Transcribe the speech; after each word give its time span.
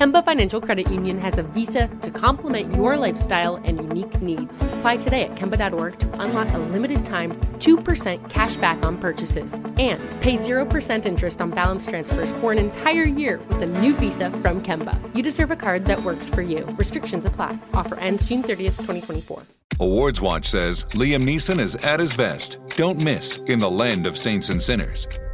Kemba 0.00 0.24
Financial 0.24 0.62
Credit 0.62 0.90
Union 0.90 1.18
has 1.18 1.36
a 1.36 1.42
visa 1.42 1.88
to 2.00 2.10
complement 2.10 2.74
your 2.74 2.96
lifestyle 2.96 3.56
and 3.56 3.76
unique 3.76 4.22
needs. 4.22 4.50
Apply 4.78 4.96
today 4.96 5.24
at 5.24 5.34
Kemba.org 5.34 5.98
to 5.98 6.22
unlock 6.22 6.48
a 6.54 6.58
limited 6.58 7.04
time 7.04 7.38
2% 7.58 8.30
cash 8.30 8.56
back 8.56 8.82
on 8.82 8.96
purchases 8.96 9.52
and 9.76 10.00
pay 10.22 10.38
0% 10.38 11.04
interest 11.04 11.42
on 11.42 11.50
balance 11.50 11.84
transfers 11.84 12.32
for 12.40 12.50
an 12.50 12.56
entire 12.56 13.04
year 13.04 13.40
with 13.50 13.60
a 13.60 13.66
new 13.66 13.94
visa 13.94 14.30
from 14.30 14.62
Kemba. 14.62 14.96
You 15.14 15.22
deserve 15.22 15.50
a 15.50 15.56
card 15.56 15.84
that 15.84 16.02
works 16.02 16.30
for 16.30 16.40
you. 16.40 16.64
Restrictions 16.78 17.26
apply. 17.26 17.58
Offer 17.74 17.96
ends 17.96 18.24
June 18.24 18.42
30th, 18.42 18.76
2024. 18.78 19.42
Awards 19.80 20.22
Watch 20.22 20.46
says 20.46 20.84
Liam 20.92 21.24
Neeson 21.24 21.60
is 21.60 21.76
at 21.76 22.00
his 22.00 22.14
best. 22.14 22.56
Don't 22.70 22.98
miss 22.98 23.36
In 23.48 23.58
the 23.58 23.70
Land 23.70 24.06
of 24.06 24.16
Saints 24.16 24.48
and 24.48 24.62
Sinners. 24.62 25.06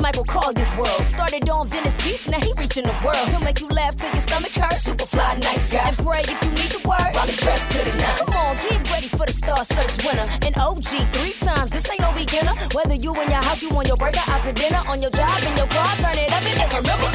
Michael 0.00 0.24
Colyar's 0.24 0.74
world. 0.76 1.02
Started 1.02 1.48
on 1.48 1.68
Venice 1.68 1.94
Beach, 1.96 2.28
now 2.28 2.40
he 2.40 2.52
reaching 2.58 2.84
the 2.84 2.96
world. 3.04 3.28
He'll 3.28 3.40
make 3.40 3.60
you 3.60 3.68
laugh 3.68 3.96
till 3.96 4.10
your 4.10 4.20
stomach 4.20 4.52
hurts. 4.52 4.82
Super 4.82 5.06
fly, 5.06 5.38
nice 5.42 5.68
guy. 5.68 5.88
And 5.88 5.96
pray 5.98 6.22
if 6.22 6.38
you 6.44 6.50
need 6.50 6.70
the 6.72 6.82
word. 6.88 7.12
He 7.28 7.36
dressed 7.36 7.70
to 7.70 7.78
the 7.78 7.92
nines. 7.96 8.20
Come 8.20 8.34
on, 8.34 8.56
get 8.56 8.90
ready 8.90 9.08
for 9.08 9.26
the 9.26 9.32
Star 9.32 9.64
Search 9.64 10.04
winner. 10.04 10.26
An 10.46 10.54
OG 10.58 11.10
three 11.12 11.34
times. 11.40 11.70
This 11.70 11.88
ain't 11.90 12.00
no 12.00 12.12
beginner. 12.12 12.54
Whether 12.74 12.94
you 12.94 13.12
in 13.14 13.28
your 13.30 13.42
house, 13.42 13.62
you 13.62 13.70
on 13.70 13.86
your 13.86 13.96
burger, 13.96 14.20
out 14.26 14.42
to 14.42 14.52
dinner, 14.52 14.82
on 14.88 15.00
your 15.00 15.10
job, 15.10 15.38
in 15.42 15.56
your 15.56 15.68
car, 15.68 15.90
turn 15.96 16.18
it 16.18 16.32
up 16.32 16.42
and 16.44 16.56
just 16.58 16.74
remember. 16.76 17.08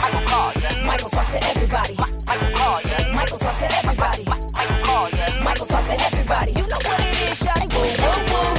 Michael 0.00 0.24
Colyar. 0.30 0.86
Michael 0.86 1.10
talks 1.10 1.30
to 1.30 1.40
everybody. 1.44 1.94
Michael 1.98 2.52
Colyar. 2.58 3.14
Michael 3.14 3.38
talks 3.38 3.58
to 3.58 3.68
everybody. 3.78 4.24
Michael 4.24 4.80
Colyar. 4.86 5.44
Michael 5.44 5.66
talks 5.66 5.86
to 5.86 5.96
everybody. 6.00 6.52
You 6.52 6.66
know 6.68 6.80
what 6.88 7.00
it 7.00 7.30
is, 7.30 7.40
shawty. 7.42 7.68
Woo, 7.74 8.53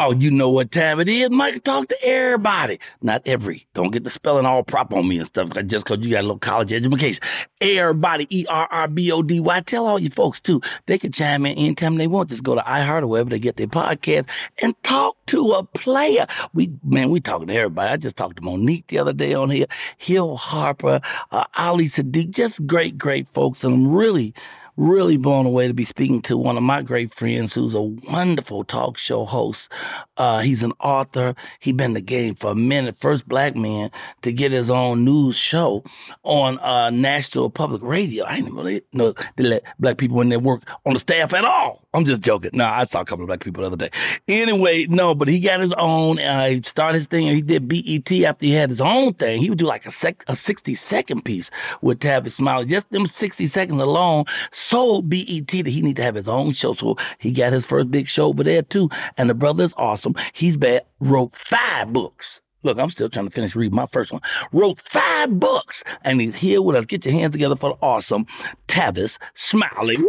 Oh, 0.00 0.12
you 0.12 0.30
know 0.30 0.48
what 0.48 0.70
time 0.70 1.00
it 1.00 1.08
is. 1.08 1.28
Mike 1.28 1.64
talk 1.64 1.88
to 1.88 1.96
everybody. 2.04 2.78
Not 3.02 3.20
every. 3.26 3.66
Don't 3.74 3.90
get 3.90 4.04
the 4.04 4.10
spelling 4.10 4.46
all 4.46 4.62
prop 4.62 4.92
on 4.94 5.08
me 5.08 5.18
and 5.18 5.26
stuff 5.26 5.50
just 5.66 5.84
because 5.86 6.06
you 6.06 6.12
got 6.12 6.20
a 6.20 6.22
little 6.22 6.38
college 6.38 6.72
education. 6.72 7.20
Everybody, 7.60 8.28
E 8.30 8.46
R 8.48 8.68
R 8.70 8.86
B 8.86 9.10
O 9.10 9.22
D 9.22 9.40
Y. 9.40 9.60
Tell 9.62 9.88
all 9.88 9.98
your 9.98 10.12
folks 10.12 10.40
too. 10.40 10.60
They 10.86 10.98
can 10.98 11.10
chime 11.10 11.44
in 11.46 11.58
anytime 11.58 11.96
they 11.96 12.06
want. 12.06 12.30
Just 12.30 12.44
go 12.44 12.54
to 12.54 12.60
iHeart 12.60 13.02
or 13.02 13.08
wherever 13.08 13.28
they 13.28 13.40
get 13.40 13.56
their 13.56 13.66
podcast 13.66 14.28
and 14.62 14.80
talk 14.84 15.16
to 15.26 15.50
a 15.50 15.64
player. 15.64 16.28
We 16.54 16.72
man, 16.84 17.10
we 17.10 17.18
talking 17.18 17.48
to 17.48 17.54
everybody. 17.54 17.90
I 17.90 17.96
just 17.96 18.16
talked 18.16 18.36
to 18.36 18.42
Mo'Nique 18.42 18.86
the 18.86 19.00
other 19.00 19.12
day 19.12 19.34
on 19.34 19.50
here. 19.50 19.66
Hill 19.96 20.36
Harper, 20.36 21.00
uh, 21.32 21.44
Ali 21.56 21.86
Siddiq, 21.86 22.30
just 22.30 22.64
great, 22.68 22.98
great 22.98 23.26
folks. 23.26 23.64
And 23.64 23.74
I'm 23.74 23.92
really 23.92 24.32
really 24.78 25.16
blown 25.16 25.44
away 25.44 25.66
to 25.66 25.74
be 25.74 25.84
speaking 25.84 26.22
to 26.22 26.38
one 26.38 26.56
of 26.56 26.62
my 26.62 26.80
great 26.80 27.12
friends 27.12 27.52
who's 27.52 27.74
a 27.74 27.82
wonderful 27.82 28.62
talk 28.62 28.96
show 28.96 29.24
host. 29.24 29.70
Uh, 30.16 30.38
he's 30.38 30.62
an 30.62 30.72
author. 30.80 31.34
He's 31.58 31.74
been 31.74 31.90
in 31.90 31.94
the 31.94 32.00
game 32.00 32.36
for 32.36 32.52
a 32.52 32.54
minute. 32.54 32.96
First 32.96 33.28
black 33.28 33.56
man 33.56 33.90
to 34.22 34.32
get 34.32 34.52
his 34.52 34.70
own 34.70 35.04
news 35.04 35.36
show 35.36 35.82
on 36.22 36.60
uh, 36.60 36.90
National 36.90 37.50
Public 37.50 37.82
Radio. 37.82 38.24
I 38.24 38.36
didn't 38.36 38.54
really 38.54 38.82
know 38.92 39.14
they 39.36 39.44
let 39.44 39.64
black 39.80 39.98
people 39.98 40.20
in 40.20 40.28
there 40.28 40.38
work 40.38 40.62
on 40.86 40.94
the 40.94 41.00
staff 41.00 41.34
at 41.34 41.44
all. 41.44 41.82
I'm 41.94 42.04
just 42.04 42.22
joking. 42.22 42.50
No, 42.52 42.66
I 42.66 42.84
saw 42.84 43.00
a 43.00 43.04
couple 43.04 43.24
of 43.24 43.28
black 43.28 43.40
people 43.40 43.62
the 43.62 43.66
other 43.66 43.76
day. 43.76 43.90
Anyway, 44.28 44.86
no, 44.86 45.14
but 45.14 45.26
he 45.26 45.40
got 45.40 45.58
his 45.58 45.72
own. 45.72 46.20
Uh, 46.20 46.48
he 46.48 46.62
started 46.62 46.98
his 46.98 47.06
thing. 47.06 47.26
He 47.26 47.42
did 47.42 47.66
BET 47.66 48.10
after 48.24 48.46
he 48.46 48.52
had 48.52 48.68
his 48.68 48.80
own 48.80 49.14
thing. 49.14 49.40
He 49.40 49.48
would 49.48 49.58
do 49.58 49.66
like 49.66 49.86
a 49.86 49.90
sec, 49.90 50.22
a 50.28 50.36
60 50.36 50.74
second 50.74 51.24
piece 51.24 51.50
with 51.80 51.98
Tavis 51.98 52.32
Smiley. 52.32 52.66
Just 52.66 52.90
them 52.90 53.06
60 53.06 53.46
seconds 53.46 53.80
alone 53.80 54.26
sold 54.68 55.08
BET 55.08 55.48
that 55.48 55.66
he 55.66 55.80
need 55.82 55.96
to 55.96 56.02
have 56.02 56.14
his 56.14 56.28
own 56.28 56.52
show. 56.52 56.74
So 56.74 56.96
he 57.18 57.32
got 57.32 57.52
his 57.52 57.66
first 57.66 57.90
big 57.90 58.06
show 58.08 58.26
over 58.26 58.44
there 58.44 58.62
too. 58.62 58.88
And 59.16 59.28
the 59.30 59.34
brother 59.34 59.64
is 59.64 59.74
awesome. 59.76 60.14
He's 60.32 60.56
bad, 60.56 60.84
wrote 61.00 61.32
five 61.32 61.92
books. 61.92 62.40
Look, 62.64 62.76
I'm 62.78 62.90
still 62.90 63.08
trying 63.08 63.26
to 63.26 63.30
finish 63.30 63.54
reading 63.54 63.76
my 63.76 63.86
first 63.86 64.12
one. 64.12 64.20
Wrote 64.52 64.80
five 64.80 65.38
books, 65.38 65.84
and 66.02 66.20
he's 66.20 66.34
here 66.34 66.60
with 66.60 66.74
us. 66.74 66.86
Get 66.86 67.04
your 67.04 67.14
hands 67.14 67.30
together 67.32 67.54
for 67.54 67.70
the 67.70 67.76
awesome 67.80 68.26
Tavis 68.66 69.16
Smiley. 69.34 69.96
Woo, 69.96 70.08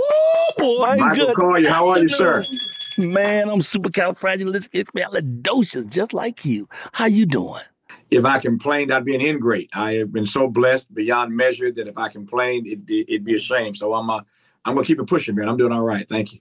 boy, 0.57 0.95
Michael 0.97 1.27
good. 1.27 1.35
Colyar, 1.35 1.69
how 1.69 1.87
are 1.89 1.99
you, 1.99 2.09
sir? 2.09 2.43
Man, 2.97 3.49
I'm 3.49 3.59
supercalifragilisticexpialidocious, 3.59 5.87
just 5.89 6.11
like 6.11 6.43
you. 6.43 6.67
How 6.91 7.05
you 7.05 7.27
doing? 7.27 7.61
If 8.09 8.25
I 8.25 8.39
complained, 8.39 8.91
I'd 8.91 9.05
be 9.05 9.13
an 9.13 9.21
ingrate. 9.21 9.69
I 9.73 9.93
have 9.93 10.11
been 10.11 10.25
so 10.25 10.47
blessed 10.49 10.91
beyond 10.93 11.35
measure 11.35 11.71
that 11.71 11.87
if 11.87 11.99
I 11.99 12.09
complained, 12.09 12.65
it, 12.65 12.79
it'd 12.89 13.23
be 13.23 13.35
a 13.35 13.39
shame. 13.39 13.75
So 13.75 13.93
I'm, 13.93 14.09
uh, 14.09 14.21
I'm 14.69 14.75
gonna 14.75 14.85
keep 14.85 14.99
it 14.99 15.07
pushing, 15.07 15.35
man. 15.35 15.49
I'm 15.49 15.57
doing 15.57 15.71
all 15.71 15.83
right. 15.83 16.07
Thank 16.07 16.33
you. 16.33 16.39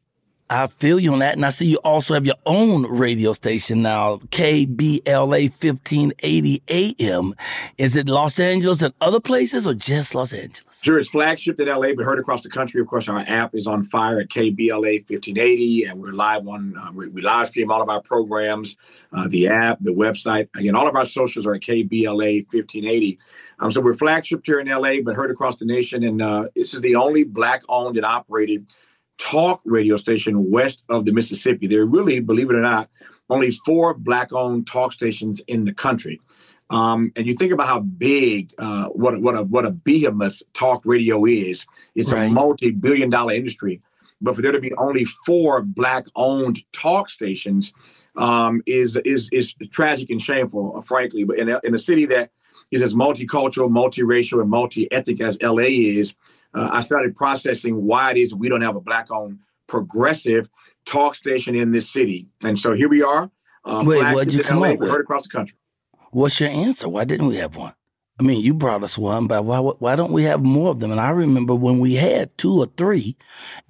I 0.50 0.66
feel 0.66 0.98
you 0.98 1.12
on 1.12 1.18
that. 1.18 1.34
And 1.34 1.44
I 1.44 1.50
see 1.50 1.66
you 1.66 1.76
also 1.84 2.14
have 2.14 2.24
your 2.24 2.36
own 2.46 2.86
radio 2.86 3.34
station 3.34 3.82
now, 3.82 4.16
KBLA 4.30 5.50
1580 5.50 6.62
AM. 6.68 7.34
Is 7.76 7.96
it 7.96 8.08
Los 8.08 8.40
Angeles 8.40 8.80
and 8.80 8.94
other 9.00 9.20
places 9.20 9.66
or 9.66 9.74
just 9.74 10.14
Los 10.14 10.32
Angeles? 10.32 10.80
Sure, 10.82 10.98
it's 10.98 11.10
flagship 11.10 11.60
in 11.60 11.68
LA, 11.68 11.92
but 11.92 12.04
heard 12.04 12.18
across 12.18 12.40
the 12.40 12.48
country. 12.48 12.80
Of 12.80 12.86
course, 12.86 13.08
our 13.08 13.18
app 13.26 13.54
is 13.54 13.66
on 13.66 13.84
fire 13.84 14.20
at 14.20 14.28
KBLA 14.28 15.10
1580, 15.10 15.84
and 15.84 16.00
we're 16.00 16.12
live 16.12 16.46
on, 16.48 16.74
uh, 16.78 16.92
we, 16.92 17.08
we 17.08 17.20
live 17.20 17.48
stream 17.48 17.70
all 17.70 17.82
of 17.82 17.90
our 17.90 18.00
programs, 18.00 18.76
uh, 19.12 19.28
the 19.28 19.48
app, 19.48 19.78
the 19.82 19.92
website. 19.92 20.48
Again, 20.56 20.74
all 20.74 20.88
of 20.88 20.96
our 20.96 21.04
socials 21.04 21.46
are 21.46 21.54
at 21.54 21.60
KBLA 21.60 22.46
1580. 22.50 23.18
Um, 23.60 23.70
so 23.70 23.80
we're 23.80 23.92
flagship 23.92 24.42
here 24.46 24.60
in 24.60 24.68
LA, 24.68 25.00
but 25.04 25.14
heard 25.14 25.30
across 25.30 25.56
the 25.56 25.66
nation. 25.66 26.04
And 26.04 26.22
uh, 26.22 26.48
this 26.54 26.72
is 26.72 26.80
the 26.80 26.94
only 26.94 27.24
black 27.24 27.62
owned 27.68 27.96
and 27.96 28.06
operated 28.06 28.70
talk 29.18 29.60
radio 29.64 29.96
station 29.96 30.50
west 30.50 30.82
of 30.88 31.04
the 31.04 31.12
Mississippi. 31.12 31.66
There 31.66 31.82
are 31.82 31.86
really, 31.86 32.20
believe 32.20 32.50
it 32.50 32.56
or 32.56 32.62
not, 32.62 32.88
only 33.28 33.50
four 33.50 33.94
black 33.94 34.32
owned 34.32 34.66
talk 34.66 34.92
stations 34.92 35.40
in 35.46 35.64
the 35.64 35.74
country. 35.74 36.20
Um, 36.70 37.12
and 37.16 37.26
you 37.26 37.34
think 37.34 37.52
about 37.52 37.66
how 37.66 37.80
big 37.80 38.52
uh, 38.58 38.86
what 38.88 39.14
a, 39.14 39.20
what 39.20 39.36
a 39.36 39.42
what 39.42 39.64
a 39.64 39.70
behemoth 39.70 40.42
talk 40.52 40.82
radio 40.84 41.24
is. 41.24 41.66
It's 41.94 42.12
right. 42.12 42.24
a 42.24 42.30
multi-billion 42.30 43.10
dollar 43.10 43.34
industry. 43.34 43.80
But 44.20 44.34
for 44.34 44.42
there 44.42 44.52
to 44.52 44.60
be 44.60 44.74
only 44.74 45.04
four 45.04 45.62
black-owned 45.62 46.60
talk 46.72 47.08
stations 47.08 47.72
um, 48.16 48.62
is 48.66 48.96
is 49.04 49.28
is 49.32 49.54
tragic 49.70 50.10
and 50.10 50.20
shameful, 50.20 50.76
uh, 50.76 50.80
frankly. 50.80 51.24
But 51.24 51.38
in 51.38 51.48
a, 51.48 51.60
in 51.64 51.74
a 51.74 51.78
city 51.78 52.04
that 52.06 52.30
is 52.70 52.82
as 52.82 52.94
multicultural, 52.94 53.70
multiracial, 53.70 54.40
and 54.40 54.50
multi-ethnic 54.50 55.20
as 55.20 55.38
LA 55.40 55.68
is, 55.68 56.14
uh, 56.54 56.68
I 56.72 56.80
started 56.80 57.16
processing 57.16 57.84
why 57.84 58.12
it 58.12 58.16
is 58.16 58.34
we 58.34 58.48
don't 58.48 58.62
have 58.62 58.76
a 58.76 58.80
black-owned 58.80 59.38
progressive 59.66 60.48
talk 60.84 61.14
station 61.14 61.54
in 61.54 61.72
this 61.72 61.90
city. 61.90 62.26
And 62.42 62.58
so 62.58 62.74
here 62.74 62.88
we 62.88 63.02
are. 63.02 63.30
Um, 63.64 63.86
Wait, 63.86 64.00
what 64.14 64.24
did 64.24 64.34
you 64.34 64.42
come 64.42 64.60
LA, 64.60 64.70
up 64.70 64.78
with? 64.78 64.90
Heard 64.90 65.00
across 65.02 65.22
the 65.22 65.28
country. 65.28 65.56
What's 66.10 66.40
your 66.40 66.48
answer? 66.48 66.88
Why 66.88 67.04
didn't 67.04 67.26
we 67.26 67.36
have 67.36 67.56
one? 67.56 67.74
I 68.18 68.24
mean, 68.24 68.42
you 68.42 68.54
brought 68.54 68.82
us 68.82 68.98
one, 68.98 69.26
but 69.28 69.44
why 69.44 69.58
why 69.60 69.94
don't 69.94 70.10
we 70.10 70.24
have 70.24 70.42
more 70.42 70.70
of 70.70 70.80
them? 70.80 70.90
And 70.90 71.00
I 71.00 71.10
remember 71.10 71.54
when 71.54 71.78
we 71.78 71.94
had 71.94 72.36
two 72.36 72.58
or 72.58 72.66
three, 72.76 73.16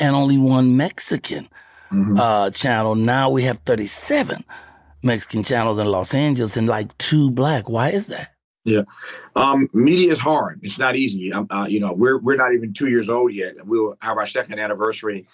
and 0.00 0.14
only 0.14 0.38
one 0.38 0.76
Mexican 0.76 1.48
mm-hmm. 1.92 2.18
uh, 2.18 2.50
channel. 2.50 2.94
Now 2.94 3.28
we 3.28 3.42
have 3.42 3.58
thirty 3.58 3.86
seven 3.86 4.44
Mexican 5.02 5.42
channels 5.42 5.78
in 5.78 5.86
Los 5.86 6.14
Angeles 6.14 6.56
and 6.56 6.66
like 6.66 6.96
two 6.96 7.30
black. 7.30 7.68
Why 7.68 7.90
is 7.90 8.06
that? 8.06 8.32
Yeah, 8.68 8.82
um, 9.36 9.68
media 9.72 10.12
is 10.12 10.18
hard. 10.18 10.60
It's 10.62 10.78
not 10.78 10.96
easy. 10.96 11.32
Um, 11.32 11.46
uh, 11.50 11.66
you 11.68 11.80
know, 11.80 11.92
we're 11.92 12.18
we're 12.18 12.36
not 12.36 12.52
even 12.52 12.72
two 12.72 12.88
years 12.88 13.08
old 13.08 13.32
yet. 13.32 13.54
We'll 13.66 13.96
have 14.00 14.18
our 14.18 14.26
second 14.26 14.58
anniversary 14.58 15.26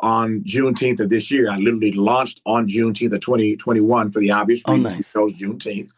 on 0.00 0.42
Juneteenth 0.44 1.00
of 1.00 1.10
this 1.10 1.30
year. 1.30 1.50
I 1.50 1.56
literally 1.58 1.92
launched 1.92 2.40
on 2.46 2.68
Juneteenth 2.68 3.12
of 3.12 3.20
2021 3.20 4.12
for 4.12 4.20
the 4.20 4.30
obvious 4.30 4.62
reason. 4.66 4.86
Oh, 4.86 4.88
nice. 4.90 5.12
chose 5.12 5.34
Juneteenth. 5.34 5.90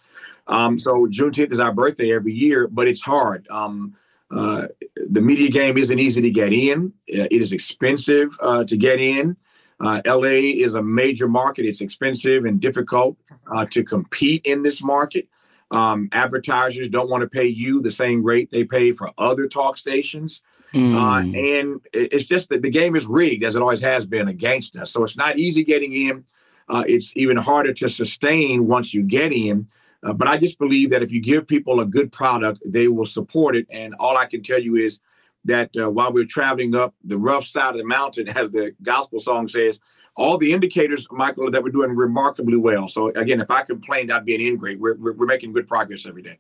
Um, 0.47 0.79
so 0.79 1.07
Juneteenth 1.07 1.53
is 1.53 1.61
our 1.61 1.73
birthday 1.73 2.13
every 2.13 2.33
year, 2.33 2.67
but 2.67 2.89
it's 2.89 3.03
hard. 3.03 3.47
Um, 3.49 3.95
uh, 4.31 4.67
the 4.97 5.21
media 5.21 5.51
game 5.51 5.77
isn't 5.77 5.99
easy 5.99 6.21
to 6.21 6.31
get 6.31 6.53
in. 6.53 6.93
Uh, 7.09 7.29
it 7.31 7.43
is 7.43 7.53
expensive 7.53 8.37
uh, 8.43 8.65
to 8.65 8.77
get 8.77 8.99
in. 8.99 9.37
Uh, 9.81 10.01
LA 10.07 10.55
is 10.63 10.75
a 10.75 10.83
major 10.83 11.29
market. 11.29 11.65
It's 11.65 11.81
expensive 11.81 12.45
and 12.45 12.61
difficult 12.61 13.17
uh, 13.51 13.67
to 13.67 13.83
compete 13.83 14.43
in 14.47 14.63
this 14.63 14.83
market. 14.83 15.29
Um, 15.73 16.09
advertisers 16.13 16.89
don't 16.89 17.11
want 17.11 17.23
to 17.23 17.29
pay 17.29 17.47
you 17.47 17.81
the 17.81 17.91
same 17.91 18.23
rate 18.23 18.51
they 18.51 18.63
pay 18.63 18.93
for 18.93 19.11
other 19.17 19.49
talk 19.49 19.79
stations. 19.79 20.43
Mm. 20.75 20.95
Uh, 20.95 21.39
and 21.39 21.81
it's 21.93 22.25
just 22.25 22.49
that 22.51 22.63
the 22.63 22.71
game 22.71 22.95
is 22.95 23.07
rigged, 23.07 23.43
as 23.45 23.57
it 23.57 23.63
always 23.63 23.81
has 23.81 24.07
been, 24.07 24.29
against 24.29 24.77
us. 24.77 24.91
So 24.91 25.03
it's 25.03 25.17
not 25.17 25.39
easy 25.39 25.65
getting 25.65 25.93
in. 25.93 26.25
Uh, 26.69 26.85
it's 26.87 27.13
even 27.17 27.37
harder 27.37 27.73
to 27.75 27.89
sustain 27.89 28.67
once 28.67 28.95
you 28.95 29.03
get 29.03 29.33
in. 29.33 29.67
Uh, 30.03 30.13
but 30.13 30.29
I 30.29 30.37
just 30.37 30.59
believe 30.59 30.91
that 30.91 31.03
if 31.03 31.13
you 31.13 31.21
give 31.21 31.47
people 31.47 31.81
a 31.81 31.87
good 31.87 32.13
product, 32.13 32.63
they 32.67 32.89
will 32.89 33.07
support 33.07 33.57
it. 33.57 33.67
And 33.71 33.95
all 33.99 34.17
I 34.17 34.27
can 34.27 34.43
tell 34.43 34.59
you 34.59 34.77
is 34.77 35.01
that 35.45 35.71
uh, 35.77 35.91
while 35.91 36.13
we're 36.13 36.25
traveling 36.25 36.75
up 36.75 36.95
the 37.05 37.19
rough 37.19 37.45
side 37.45 37.71
of 37.71 37.79
the 37.79 37.87
mountain, 37.87 38.29
as 38.37 38.51
the 38.51 38.75
gospel 38.83 39.21
song 39.21 39.49
says, 39.49 39.81
all 40.17 40.39
the 40.39 40.53
indicators, 40.53 41.07
Michael, 41.11 41.51
that 41.51 41.63
we're 41.63 41.71
doing 41.71 41.95
remarkably 41.97 42.57
well. 42.57 42.89
So 42.89 43.09
again, 43.11 43.41
if 43.41 43.51
I 43.51 43.63
complained, 43.63 44.13
I'd 44.13 44.25
be 44.25 44.35
an 44.35 44.41
ingrate. 44.41 44.79
We're, 44.79 44.97
we're, 44.97 45.13
we're 45.13 45.27
making 45.27 45.53
good 45.53 45.67
progress 45.67 46.07
every 46.07 46.23
day. 46.23 46.39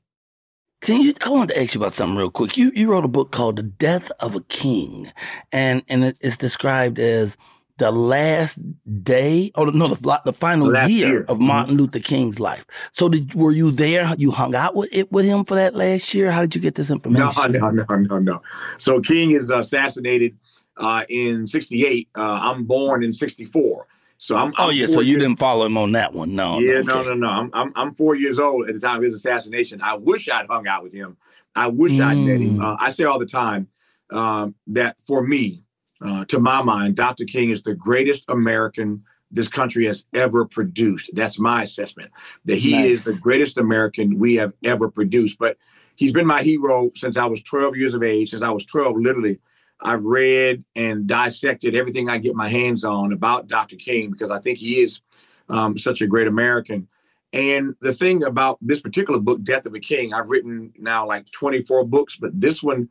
Can 0.82 1.00
you? 1.00 1.14
I 1.24 1.30
wanted 1.30 1.54
to 1.54 1.62
ask 1.62 1.74
you 1.74 1.80
about 1.80 1.94
something 1.94 2.16
real 2.16 2.28
quick. 2.28 2.56
You 2.56 2.72
you 2.74 2.90
wrote 2.90 3.04
a 3.04 3.08
book 3.08 3.30
called 3.30 3.54
"The 3.54 3.62
Death 3.62 4.10
of 4.18 4.34
a 4.34 4.40
King," 4.40 5.12
and 5.52 5.84
and 5.88 6.02
it's 6.02 6.36
described 6.36 6.98
as 6.98 7.36
the 7.78 7.90
last 7.90 8.58
day, 9.02 9.50
or 9.54 9.70
no, 9.72 9.88
the, 9.88 10.20
the 10.24 10.32
final 10.32 10.74
year, 10.88 10.88
year, 10.88 11.20
of 11.22 11.36
mm-hmm. 11.36 11.46
Martin 11.46 11.76
Luther 11.76 11.98
King's 11.98 12.38
life. 12.38 12.66
So, 12.92 13.08
did 13.08 13.34
were 13.34 13.52
you 13.52 13.70
there? 13.70 14.12
You 14.16 14.30
hung 14.30 14.54
out 14.54 14.74
with 14.74 14.88
it 14.92 15.10
with 15.12 15.24
him 15.24 15.44
for 15.44 15.54
that 15.54 15.74
last 15.74 16.14
year. 16.14 16.30
How 16.30 16.40
did 16.40 16.54
you 16.54 16.60
get 16.60 16.74
this 16.74 16.90
information? 16.90 17.52
No, 17.52 17.70
no, 17.70 17.84
no, 17.84 17.96
no, 17.96 18.18
no. 18.18 18.42
So, 18.78 19.00
King 19.00 19.32
is 19.32 19.50
assassinated 19.50 20.36
uh, 20.76 21.04
in 21.08 21.46
'68. 21.46 22.08
Uh, 22.14 22.20
I'm 22.20 22.64
born 22.64 23.02
in 23.02 23.12
'64. 23.12 23.86
So 24.18 24.36
I'm. 24.36 24.52
Oh 24.56 24.68
I'm 24.68 24.76
yeah, 24.76 24.86
so 24.86 25.00
you 25.00 25.12
years, 25.12 25.22
didn't 25.22 25.38
follow 25.40 25.66
him 25.66 25.76
on 25.76 25.92
that 25.92 26.12
one, 26.12 26.36
no? 26.36 26.60
Yeah, 26.60 26.82
no, 26.82 26.98
okay. 26.98 27.08
no, 27.08 27.14
no, 27.14 27.14
no. 27.14 27.28
I'm, 27.28 27.50
I'm 27.52 27.72
I'm 27.74 27.94
four 27.94 28.14
years 28.14 28.38
old 28.38 28.68
at 28.68 28.74
the 28.74 28.80
time 28.80 28.98
of 28.98 29.02
his 29.02 29.14
assassination. 29.14 29.80
I 29.82 29.96
wish 29.96 30.28
I'd 30.28 30.46
hung 30.46 30.68
out 30.68 30.84
with 30.84 30.92
him. 30.92 31.16
I 31.56 31.66
wish 31.66 31.92
mm. 31.92 32.04
I'd 32.04 32.18
met 32.18 32.40
him. 32.40 32.58
Mm. 32.58 32.62
Uh, 32.62 32.76
I 32.78 32.90
say 32.90 33.04
all 33.04 33.18
the 33.18 33.26
time 33.26 33.66
um, 34.10 34.54
that 34.68 34.96
for 35.00 35.26
me, 35.26 35.61
uh, 36.04 36.24
to 36.26 36.40
my 36.40 36.62
mind, 36.62 36.96
Dr. 36.96 37.24
King 37.24 37.50
is 37.50 37.62
the 37.62 37.74
greatest 37.74 38.24
American 38.28 39.04
this 39.30 39.48
country 39.48 39.86
has 39.86 40.04
ever 40.14 40.44
produced. 40.44 41.10
That's 41.14 41.38
my 41.38 41.62
assessment. 41.62 42.10
That 42.44 42.56
he 42.56 42.72
nice. 42.72 42.90
is 42.90 43.04
the 43.04 43.14
greatest 43.14 43.56
American 43.56 44.18
we 44.18 44.36
have 44.36 44.52
ever 44.62 44.90
produced. 44.90 45.38
But 45.38 45.56
he's 45.96 46.12
been 46.12 46.26
my 46.26 46.42
hero 46.42 46.90
since 46.94 47.16
I 47.16 47.24
was 47.24 47.42
12 47.42 47.76
years 47.76 47.94
of 47.94 48.02
age. 48.02 48.30
Since 48.30 48.42
I 48.42 48.50
was 48.50 48.66
12, 48.66 48.96
literally, 48.98 49.38
I've 49.80 50.04
read 50.04 50.64
and 50.76 51.06
dissected 51.06 51.74
everything 51.74 52.10
I 52.10 52.18
get 52.18 52.34
my 52.36 52.48
hands 52.48 52.84
on 52.84 53.12
about 53.12 53.48
Dr. 53.48 53.76
King 53.76 54.10
because 54.10 54.30
I 54.30 54.38
think 54.38 54.58
he 54.58 54.80
is 54.80 55.00
um, 55.48 55.78
such 55.78 56.02
a 56.02 56.06
great 56.06 56.28
American. 56.28 56.88
And 57.32 57.74
the 57.80 57.94
thing 57.94 58.22
about 58.22 58.58
this 58.60 58.80
particular 58.80 59.18
book, 59.18 59.42
Death 59.42 59.64
of 59.64 59.74
a 59.74 59.80
King, 59.80 60.12
I've 60.12 60.28
written 60.28 60.72
now 60.78 61.06
like 61.06 61.30
24 61.30 61.86
books, 61.86 62.16
but 62.16 62.38
this 62.38 62.62
one 62.62 62.90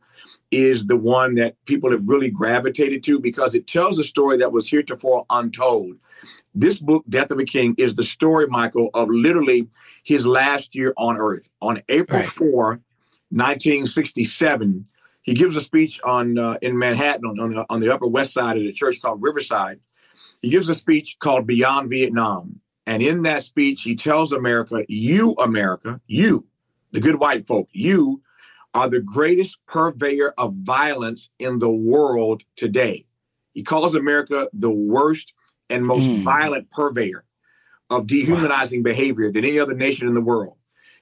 is 0.50 0.86
the 0.86 0.96
one 0.96 1.36
that 1.36 1.56
people 1.64 1.92
have 1.92 2.06
really 2.06 2.30
gravitated 2.30 3.04
to 3.04 3.20
because 3.20 3.54
it 3.54 3.68
tells 3.68 3.98
a 3.98 4.04
story 4.04 4.36
that 4.38 4.52
was 4.52 4.68
heretofore 4.68 5.24
untold. 5.30 5.96
This 6.54 6.78
book, 6.78 7.04
Death 7.08 7.30
of 7.30 7.38
a 7.38 7.44
King, 7.44 7.74
is 7.78 7.94
the 7.94 8.02
story, 8.02 8.46
Michael, 8.48 8.90
of 8.94 9.08
literally 9.08 9.68
his 10.02 10.26
last 10.26 10.74
year 10.74 10.92
on 10.96 11.16
earth. 11.16 11.48
On 11.60 11.80
April 11.88 12.20
right. 12.20 12.28
4, 12.28 12.80
1967, 13.30 14.86
he 15.22 15.34
gives 15.34 15.54
a 15.54 15.60
speech 15.60 16.00
on 16.02 16.36
uh, 16.36 16.58
in 16.60 16.76
Manhattan 16.76 17.24
on, 17.26 17.38
on 17.38 17.54
the, 17.54 17.66
on 17.70 17.80
the 17.80 17.94
Upper 17.94 18.08
West 18.08 18.34
Side 18.34 18.56
of 18.56 18.64
the 18.64 18.72
church 18.72 19.00
called 19.00 19.22
Riverside. 19.22 19.78
He 20.42 20.50
gives 20.50 20.68
a 20.68 20.74
speech 20.74 21.16
called 21.20 21.46
Beyond 21.46 21.88
Vietnam. 21.88 22.60
And 22.86 23.02
in 23.02 23.22
that 23.22 23.42
speech, 23.42 23.82
he 23.82 23.94
tells 23.94 24.32
America, 24.32 24.84
You, 24.88 25.34
America, 25.34 26.00
you, 26.06 26.46
the 26.90 27.00
good 27.00 27.20
white 27.20 27.46
folk, 27.46 27.68
you 27.72 28.22
are 28.74 28.88
the 28.88 29.00
greatest 29.00 29.58
purveyor 29.66 30.34
of 30.38 30.54
violence 30.54 31.30
in 31.38 31.58
the 31.58 31.70
world 31.70 32.42
today. 32.56 33.06
He 33.52 33.62
calls 33.62 33.94
America 33.94 34.48
the 34.52 34.70
worst 34.70 35.32
and 35.68 35.86
most 35.86 36.04
mm. 36.04 36.22
violent 36.22 36.70
purveyor 36.70 37.24
of 37.90 38.06
dehumanizing 38.06 38.80
wow. 38.80 38.84
behavior 38.84 39.30
than 39.30 39.44
any 39.44 39.58
other 39.58 39.74
nation 39.74 40.08
in 40.08 40.14
the 40.14 40.20
world. 40.20 40.56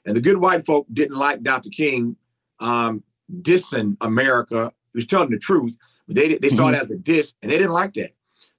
And 0.04 0.16
the 0.16 0.20
good 0.20 0.38
white 0.38 0.66
folk 0.66 0.86
didn't 0.92 1.16
like 1.16 1.42
Dr. 1.42 1.70
King 1.70 2.16
um, 2.58 3.04
dissing 3.30 3.96
America. 4.00 4.72
He 4.92 4.98
was 4.98 5.06
telling 5.06 5.30
the 5.30 5.38
truth, 5.38 5.76
but 6.06 6.16
they, 6.16 6.36
they 6.38 6.48
saw 6.48 6.64
mm-hmm. 6.64 6.74
it 6.74 6.80
as 6.80 6.90
a 6.90 6.96
diss, 6.96 7.34
and 7.42 7.50
they 7.50 7.58
didn't 7.58 7.72
like 7.72 7.94
that. 7.94 8.14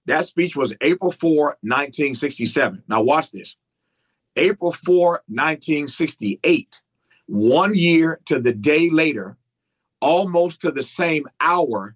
That 0.06 0.26
speech 0.26 0.56
was 0.56 0.74
April 0.82 1.12
4, 1.12 1.58
1967. 1.62 2.84
Now, 2.88 3.02
watch 3.02 3.32
this. 3.32 3.56
April 4.36 4.72
4, 4.72 5.24
1968 5.28 6.82
one 7.32 7.74
year 7.76 8.20
to 8.26 8.40
the 8.40 8.52
day 8.52 8.90
later, 8.90 9.38
almost 10.02 10.60
to 10.62 10.72
the 10.72 10.84
same 10.84 11.26
hour, 11.40 11.96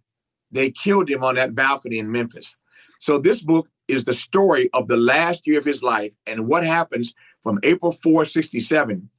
they 0.49 0.71
killed 0.71 1.09
him 1.09 1.25
on 1.25 1.35
that 1.35 1.53
balcony 1.53 1.99
in 1.99 2.09
Memphis. 2.09 2.55
So 2.99 3.19
this 3.19 3.41
book 3.41 3.67
is 3.89 4.05
the 4.05 4.13
story 4.13 4.69
of 4.73 4.87
the 4.87 4.95
last 4.95 5.45
year 5.45 5.59
of 5.59 5.65
his 5.65 5.83
life 5.83 6.13
and 6.25 6.47
what 6.47 6.65
happens 6.65 7.13
from 7.43 7.59
April 7.63 7.91
4, 7.91 8.23
67, 8.23 9.09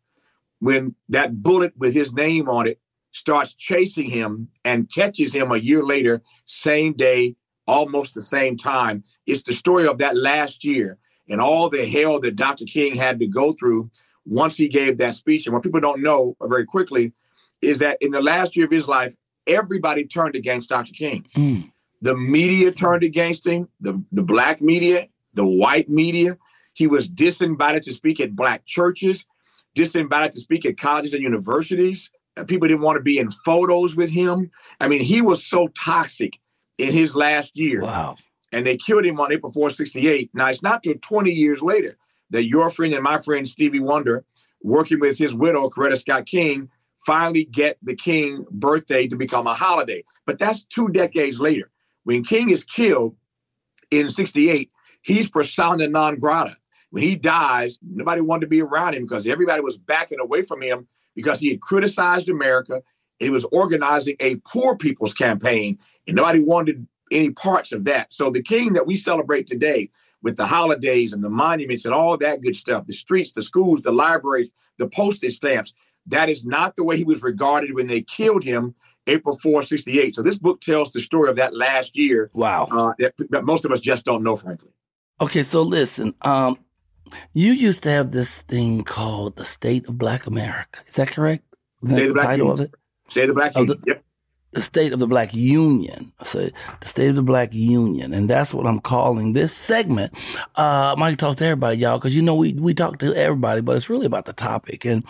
when 0.60 0.94
that 1.10 1.42
bullet 1.42 1.74
with 1.76 1.92
his 1.92 2.14
name 2.14 2.48
on 2.48 2.66
it 2.66 2.80
starts 3.12 3.52
chasing 3.52 4.10
him 4.10 4.48
and 4.64 4.90
catches 4.90 5.34
him 5.34 5.52
a 5.52 5.58
year 5.58 5.84
later, 5.84 6.22
same 6.46 6.94
day, 6.94 7.36
almost 7.66 8.14
the 8.14 8.22
same 8.22 8.56
time. 8.56 9.02
It's 9.26 9.42
the 9.42 9.52
story 9.52 9.86
of 9.86 9.98
that 9.98 10.16
last 10.16 10.64
year 10.64 10.98
and 11.28 11.40
all 11.40 11.68
the 11.68 11.86
hell 11.86 12.20
that 12.20 12.36
Dr. 12.36 12.64
King 12.64 12.94
had 12.94 13.18
to 13.20 13.26
go 13.26 13.52
through 13.52 13.90
once 14.24 14.56
he 14.56 14.68
gave 14.68 14.98
that 14.98 15.14
speech. 15.14 15.46
And 15.46 15.54
what 15.54 15.62
people 15.62 15.80
don't 15.80 16.02
know 16.02 16.36
very 16.42 16.64
quickly 16.64 17.12
is 17.62 17.78
that 17.78 17.98
in 18.00 18.10
the 18.12 18.22
last 18.22 18.56
year 18.56 18.66
of 18.66 18.72
his 18.72 18.88
life, 18.88 19.14
everybody 19.46 20.06
turned 20.06 20.36
against 20.36 20.68
Dr. 20.68 20.92
King. 20.92 21.26
Mm. 21.36 21.72
The 22.02 22.16
media 22.16 22.72
turned 22.72 23.02
against 23.02 23.46
him, 23.46 23.68
the, 23.80 24.02
the 24.12 24.22
black 24.22 24.60
media, 24.60 25.08
the 25.34 25.46
white 25.46 25.88
media. 25.88 26.36
He 26.74 26.86
was 26.86 27.08
disinvited 27.08 27.82
to 27.82 27.92
speak 27.92 28.20
at 28.20 28.36
black 28.36 28.66
churches, 28.66 29.24
disinvited 29.76 30.32
to 30.32 30.40
speak 30.40 30.66
at 30.66 30.76
colleges 30.76 31.14
and 31.14 31.22
universities. 31.22 32.10
People 32.46 32.68
didn't 32.68 32.82
want 32.82 32.96
to 32.96 33.02
be 33.02 33.18
in 33.18 33.30
photos 33.30 33.96
with 33.96 34.10
him. 34.10 34.50
I 34.78 34.88
mean, 34.88 35.00
he 35.00 35.22
was 35.22 35.46
so 35.46 35.68
toxic 35.68 36.38
in 36.78 36.92
his 36.92 37.14
last 37.14 37.56
year. 37.56 37.82
Wow. 37.82 38.16
And 38.52 38.66
they 38.66 38.76
killed 38.76 39.04
him 39.04 39.20
on 39.20 39.32
April 39.32 39.52
4, 39.52 39.70
68. 39.70 40.30
Now, 40.34 40.48
it's 40.48 40.62
not 40.62 40.82
till 40.82 40.94
20 41.00 41.30
years 41.30 41.62
later 41.62 41.96
that 42.30 42.44
your 42.44 42.70
friend 42.70 42.92
and 42.92 43.02
my 43.02 43.18
friend 43.18 43.48
Stevie 43.48 43.80
Wonder, 43.80 44.24
working 44.62 45.00
with 45.00 45.18
his 45.18 45.34
widow, 45.34 45.68
Coretta 45.68 45.98
Scott 45.98 46.26
King, 46.26 46.70
finally 46.98 47.44
get 47.44 47.78
the 47.82 47.94
King 47.94 48.44
birthday 48.50 49.06
to 49.06 49.16
become 49.16 49.46
a 49.46 49.54
holiday. 49.54 50.04
But 50.26 50.38
that's 50.38 50.64
two 50.64 50.88
decades 50.88 51.40
later. 51.40 51.70
When 52.04 52.24
King 52.24 52.50
is 52.50 52.64
killed 52.64 53.16
in 53.90 54.10
68, 54.10 54.70
he's 55.02 55.28
persona 55.28 55.88
non 55.88 56.18
grata. 56.18 56.56
When 56.90 57.02
he 57.02 57.16
dies, 57.16 57.78
nobody 57.82 58.20
wanted 58.20 58.42
to 58.42 58.46
be 58.46 58.62
around 58.62 58.94
him 58.94 59.02
because 59.02 59.26
everybody 59.26 59.60
was 59.60 59.76
backing 59.76 60.20
away 60.20 60.42
from 60.42 60.62
him 60.62 60.86
because 61.14 61.40
he 61.40 61.50
had 61.50 61.60
criticized 61.60 62.28
America. 62.28 62.82
He 63.18 63.30
was 63.30 63.44
organizing 63.46 64.16
a 64.20 64.36
poor 64.36 64.76
people's 64.76 65.14
campaign, 65.14 65.78
and 66.06 66.16
nobody 66.16 66.40
wanted 66.40 66.86
any 67.10 67.30
parts 67.30 67.72
of 67.72 67.84
that. 67.84 68.12
So 68.12 68.30
the 68.30 68.42
king 68.42 68.72
that 68.74 68.86
we 68.86 68.96
celebrate 68.96 69.46
today 69.46 69.90
with 70.22 70.36
the 70.36 70.46
holidays 70.46 71.12
and 71.12 71.22
the 71.22 71.30
monuments 71.30 71.84
and 71.84 71.94
all 71.94 72.16
that 72.18 72.40
good 72.40 72.56
stuff, 72.56 72.86
the 72.86 72.92
streets, 72.92 73.32
the 73.32 73.42
schools, 73.42 73.82
the 73.82 73.92
libraries, 73.92 74.50
the 74.78 74.88
postage 74.88 75.36
stamps, 75.36 75.72
that 76.06 76.28
is 76.28 76.44
not 76.44 76.76
the 76.76 76.84
way 76.84 76.96
he 76.96 77.04
was 77.04 77.22
regarded 77.22 77.74
when 77.74 77.86
they 77.86 78.02
killed 78.02 78.44
him 78.44 78.74
April 79.06 79.38
4, 79.38 79.62
68. 79.62 80.14
So 80.14 80.22
this 80.22 80.38
book 80.38 80.60
tells 80.60 80.92
the 80.92 81.00
story 81.00 81.30
of 81.30 81.36
that 81.36 81.54
last 81.54 81.96
year. 81.96 82.30
Wow. 82.34 82.68
Uh, 82.70 82.92
that, 82.98 83.14
that, 83.30 83.44
most 83.44 83.64
of 83.64 83.72
us 83.72 83.80
just 83.80 84.04
don't 84.04 84.22
know, 84.22 84.36
frankly. 84.36 84.70
Okay, 85.20 85.42
so 85.42 85.62
listen, 85.62 86.14
um, 86.22 86.58
you 87.32 87.52
used 87.52 87.82
to 87.84 87.90
have 87.90 88.10
this 88.10 88.42
thing 88.42 88.84
called 88.84 89.36
the 89.36 89.44
State 89.44 89.88
of 89.88 89.96
Black 89.96 90.26
America. 90.26 90.80
Is 90.86 90.94
that 90.94 91.08
correct? 91.08 91.44
Is 91.82 91.90
State 91.90 92.00
that 92.00 92.08
of 92.08 92.14
Black 92.14 92.26
title 92.26 92.52
of 92.52 92.60
it? 92.60 92.74
State 93.08 93.24
of 93.24 93.28
the 93.28 93.34
Black 93.34 93.54
Union. 93.56 93.78
the- 93.84 93.90
yep. 93.90 94.04
the 94.52 94.62
state 94.62 94.92
of 94.92 95.00
the 95.00 95.06
black 95.06 95.34
union. 95.34 96.12
So 96.24 96.48
the 96.80 96.88
state 96.88 97.10
of 97.10 97.16
the 97.16 97.22
black 97.22 97.52
union. 97.52 98.14
And 98.14 98.30
that's 98.30 98.54
what 98.54 98.66
i'm 98.66 98.80
calling 98.80 99.32
this 99.34 99.54
segment. 99.54 100.14
Uh 100.56 100.94
i 100.96 100.98
might 100.98 101.18
talk 101.18 101.36
to 101.38 101.44
everybody 101.44 101.76
y'all 101.76 101.98
because 101.98 102.16
you 102.16 102.22
know 102.22 102.34
we 102.34 102.54
we 102.54 102.72
talk 102.72 102.98
to 103.00 103.14
everybody 103.14 103.60
but 103.60 103.76
it's 103.76 103.90
really 103.90 104.06
about 104.06 104.24
the 104.24 104.32
topic. 104.32 104.86
And 104.86 105.04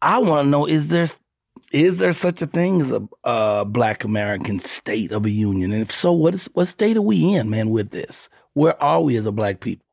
i 0.00 0.16
want 0.18 0.46
to 0.46 0.50
know 0.50 0.64
is 0.66 0.88
there 0.88 1.06
is 1.70 1.98
there 1.98 2.14
such 2.14 2.40
a 2.40 2.46
thing 2.46 2.80
as 2.80 2.90
a 2.92 3.06
uh, 3.24 3.64
black 3.64 4.04
american 4.04 4.58
state 4.58 5.12
of 5.12 5.26
a 5.26 5.30
union? 5.30 5.70
And 5.72 5.82
if 5.82 5.92
so 5.92 6.12
what 6.12 6.34
is 6.34 6.46
what 6.54 6.66
state 6.66 6.96
are 6.96 7.02
we 7.02 7.34
in 7.34 7.50
man 7.50 7.68
with 7.70 7.90
this? 7.90 8.30
Where 8.54 8.82
are 8.82 9.02
we 9.02 9.16
as 9.18 9.26
a 9.26 9.32
black 9.32 9.60
people 9.60 9.84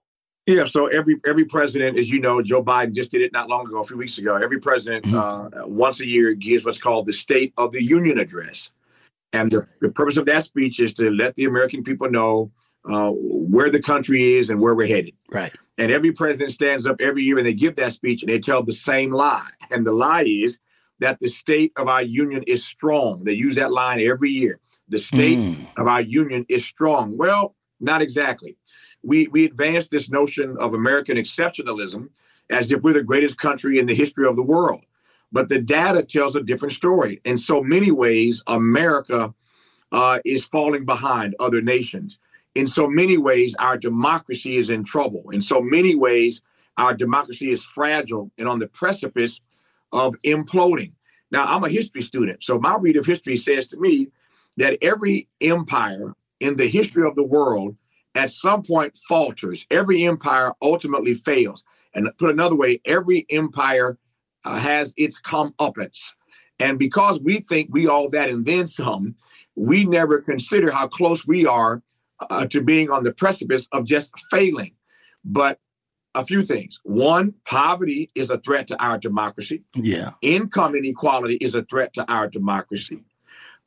Yeah, 0.47 0.65
so 0.65 0.85
every 0.87 1.19
every 1.25 1.45
president, 1.45 1.97
as 1.97 2.11
you 2.11 2.19
know, 2.19 2.41
Joe 2.41 2.63
Biden 2.63 2.93
just 2.93 3.09
did 3.11 3.21
it 3.21 3.33
not 3.33 3.49
long 3.49 3.65
ago, 3.65 3.79
a 3.79 3.83
few 3.83 3.97
weeks 3.97 4.17
ago. 4.19 4.35
Every 4.35 4.59
president 4.59 5.05
Mhm. 5.05 5.15
uh, 5.63 5.67
once 5.67 5.99
a 6.01 6.07
year 6.07 6.33
gives 6.33 6.63
what's 6.65 6.77
called 6.77 7.07
the 7.07 7.13
State 7.13 7.51
of 7.57 7.71
the 7.71 7.81
Union 7.83 8.19
address, 8.19 8.71
and 9.33 9.51
the, 9.51 9.67
the 9.81 9.89
purpose 9.89 10.17
of 10.17 10.27
that 10.27 10.43
speech 10.43 10.79
is 10.79 10.93
to 10.93 11.09
let 11.09 11.35
the 11.35 11.45
American 11.45 11.83
people 11.83 12.09
know 12.11 12.51
uh, 12.87 13.09
where 13.15 13.71
the 13.71 13.81
country 13.81 14.35
is 14.35 14.51
and 14.51 14.61
where 14.61 14.75
we're 14.75 14.85
headed. 14.85 15.15
right 15.31 15.51
And 15.79 15.91
every 15.91 16.11
president 16.11 16.51
stands 16.51 16.85
up 16.85 16.97
every 17.01 17.23
year 17.23 17.37
and 17.39 17.45
they 17.45 17.55
give 17.55 17.75
that 17.77 17.93
speech 17.93 18.21
and 18.21 18.29
they 18.31 18.37
tell 18.37 18.61
the 18.61 18.73
same 18.73 19.11
lie. 19.11 19.49
And 19.71 19.87
the 19.87 19.91
lie 19.91 20.25
is 20.27 20.59
that 20.99 21.19
the 21.19 21.27
state 21.27 21.71
of 21.77 21.87
our 21.87 22.03
union 22.03 22.43
is 22.43 22.63
strong. 22.63 23.23
They 23.23 23.33
use 23.33 23.55
that 23.55 23.71
line 23.71 23.99
every 23.99 24.29
year. 24.29 24.59
The 24.89 24.99
state 24.99 25.39
Mm. 25.39 25.65
of 25.77 25.87
our 25.87 26.01
union 26.01 26.45
is 26.47 26.63
strong. 26.63 27.17
Well, 27.17 27.55
not 27.79 28.03
exactly. 28.03 28.55
We 29.05 29.27
we 29.27 29.45
advanced 29.45 29.91
this 29.91 30.09
notion 30.09 30.57
of 30.59 30.74
American 30.74 31.17
exceptionalism 31.17 32.09
as 32.50 32.71
if 32.71 32.81
we're 32.81 32.93
the 32.93 33.03
greatest 33.03 33.38
country 33.38 33.79
in 33.79 33.85
the 33.85 33.95
history 33.95 34.27
of 34.27 34.35
the 34.35 34.43
world. 34.43 34.81
But 35.31 35.50
the 35.50 35.59
data 35.59 36.03
tells 36.03 36.35
a 36.35 36.43
different 36.43 36.74
story. 36.74 37.21
In 37.25 37.38
so 37.38 37.62
many 37.63 37.91
ways, 37.91 38.43
America 38.47 39.33
uh, 39.91 40.19
is 40.25 40.43
falling 40.43 40.85
behind 40.85 41.35
other 41.39 41.62
nations. 41.62 42.17
In 42.53 42.67
so 42.67 42.88
many 42.88 43.17
ways, 43.17 43.55
our 43.59 43.77
democracy 43.77 44.57
is 44.57 44.69
in 44.69 44.83
trouble. 44.83 45.29
In 45.31 45.41
so 45.41 45.62
many 45.62 45.93
ways, 45.95 46.41
our 46.77 46.93
democracy 46.93 47.51
is 47.51 47.63
fragile 47.63 48.31
and 48.38 48.47
on 48.47 48.59
the 48.59 48.67
precipice 48.67 49.41
of 49.91 50.15
imploding. 50.24 50.93
Now, 51.31 51.45
I'm 51.45 51.63
a 51.63 51.69
history 51.69 52.01
student, 52.01 52.43
so 52.43 52.59
my 52.59 52.77
read 52.77 52.97
of 52.97 53.05
history 53.05 53.35
says 53.35 53.67
to 53.67 53.77
me 53.77 54.07
that 54.57 54.77
every 54.81 55.27
empire 55.41 56.13
in 56.39 56.55
the 56.55 56.67
history 56.67 57.05
of 57.05 57.15
the 57.15 57.24
world 57.24 57.75
at 58.15 58.31
some 58.31 58.63
point 58.63 58.98
falters. 59.07 59.65
Every 59.69 60.03
empire 60.05 60.53
ultimately 60.62 61.13
fails. 61.13 61.63
And 61.93 62.10
put 62.17 62.31
another 62.31 62.55
way, 62.55 62.81
every 62.86 63.25
empire 63.29 63.98
uh, 64.43 64.60
has 64.60 64.93
its 64.98 65.22
comeuppance. 65.22 66.13
And 66.60 66.79
because 66.79 67.19
we 67.19 67.39
think 67.39 67.69
we 67.72 67.88
all 67.88 68.10
that 68.10 68.29
and 68.29 68.45
then 68.45 68.67
some, 68.67 69.15
we 69.55 69.86
never 69.86 70.22
consider 70.22 70.72
how 70.72 70.88
close 70.88 71.27
we 71.27 71.45
are 71.45 71.81
uh, 72.29 72.45
to 72.48 72.62
being 72.62 72.89
on 72.89 73.03
the 73.03 73.13
precipice 73.13 73.67
of 73.72 73.86
just 73.86 74.13
failing. 74.31 74.74
But 75.24 75.60
a 76.13 76.25
few 76.25 76.43
things. 76.43 76.79
One, 76.84 77.34
poverty 77.43 78.10
is 78.15 78.29
a 78.29 78.38
threat 78.38 78.67
to 78.67 78.81
our 78.81 78.98
democracy. 78.98 79.63
yeah 79.74 80.12
Income 80.22 80.75
inequality 80.75 81.36
is 81.36 81.55
a 81.55 81.63
threat 81.63 81.93
to 81.93 82.10
our 82.10 82.29
democracy. 82.29 83.03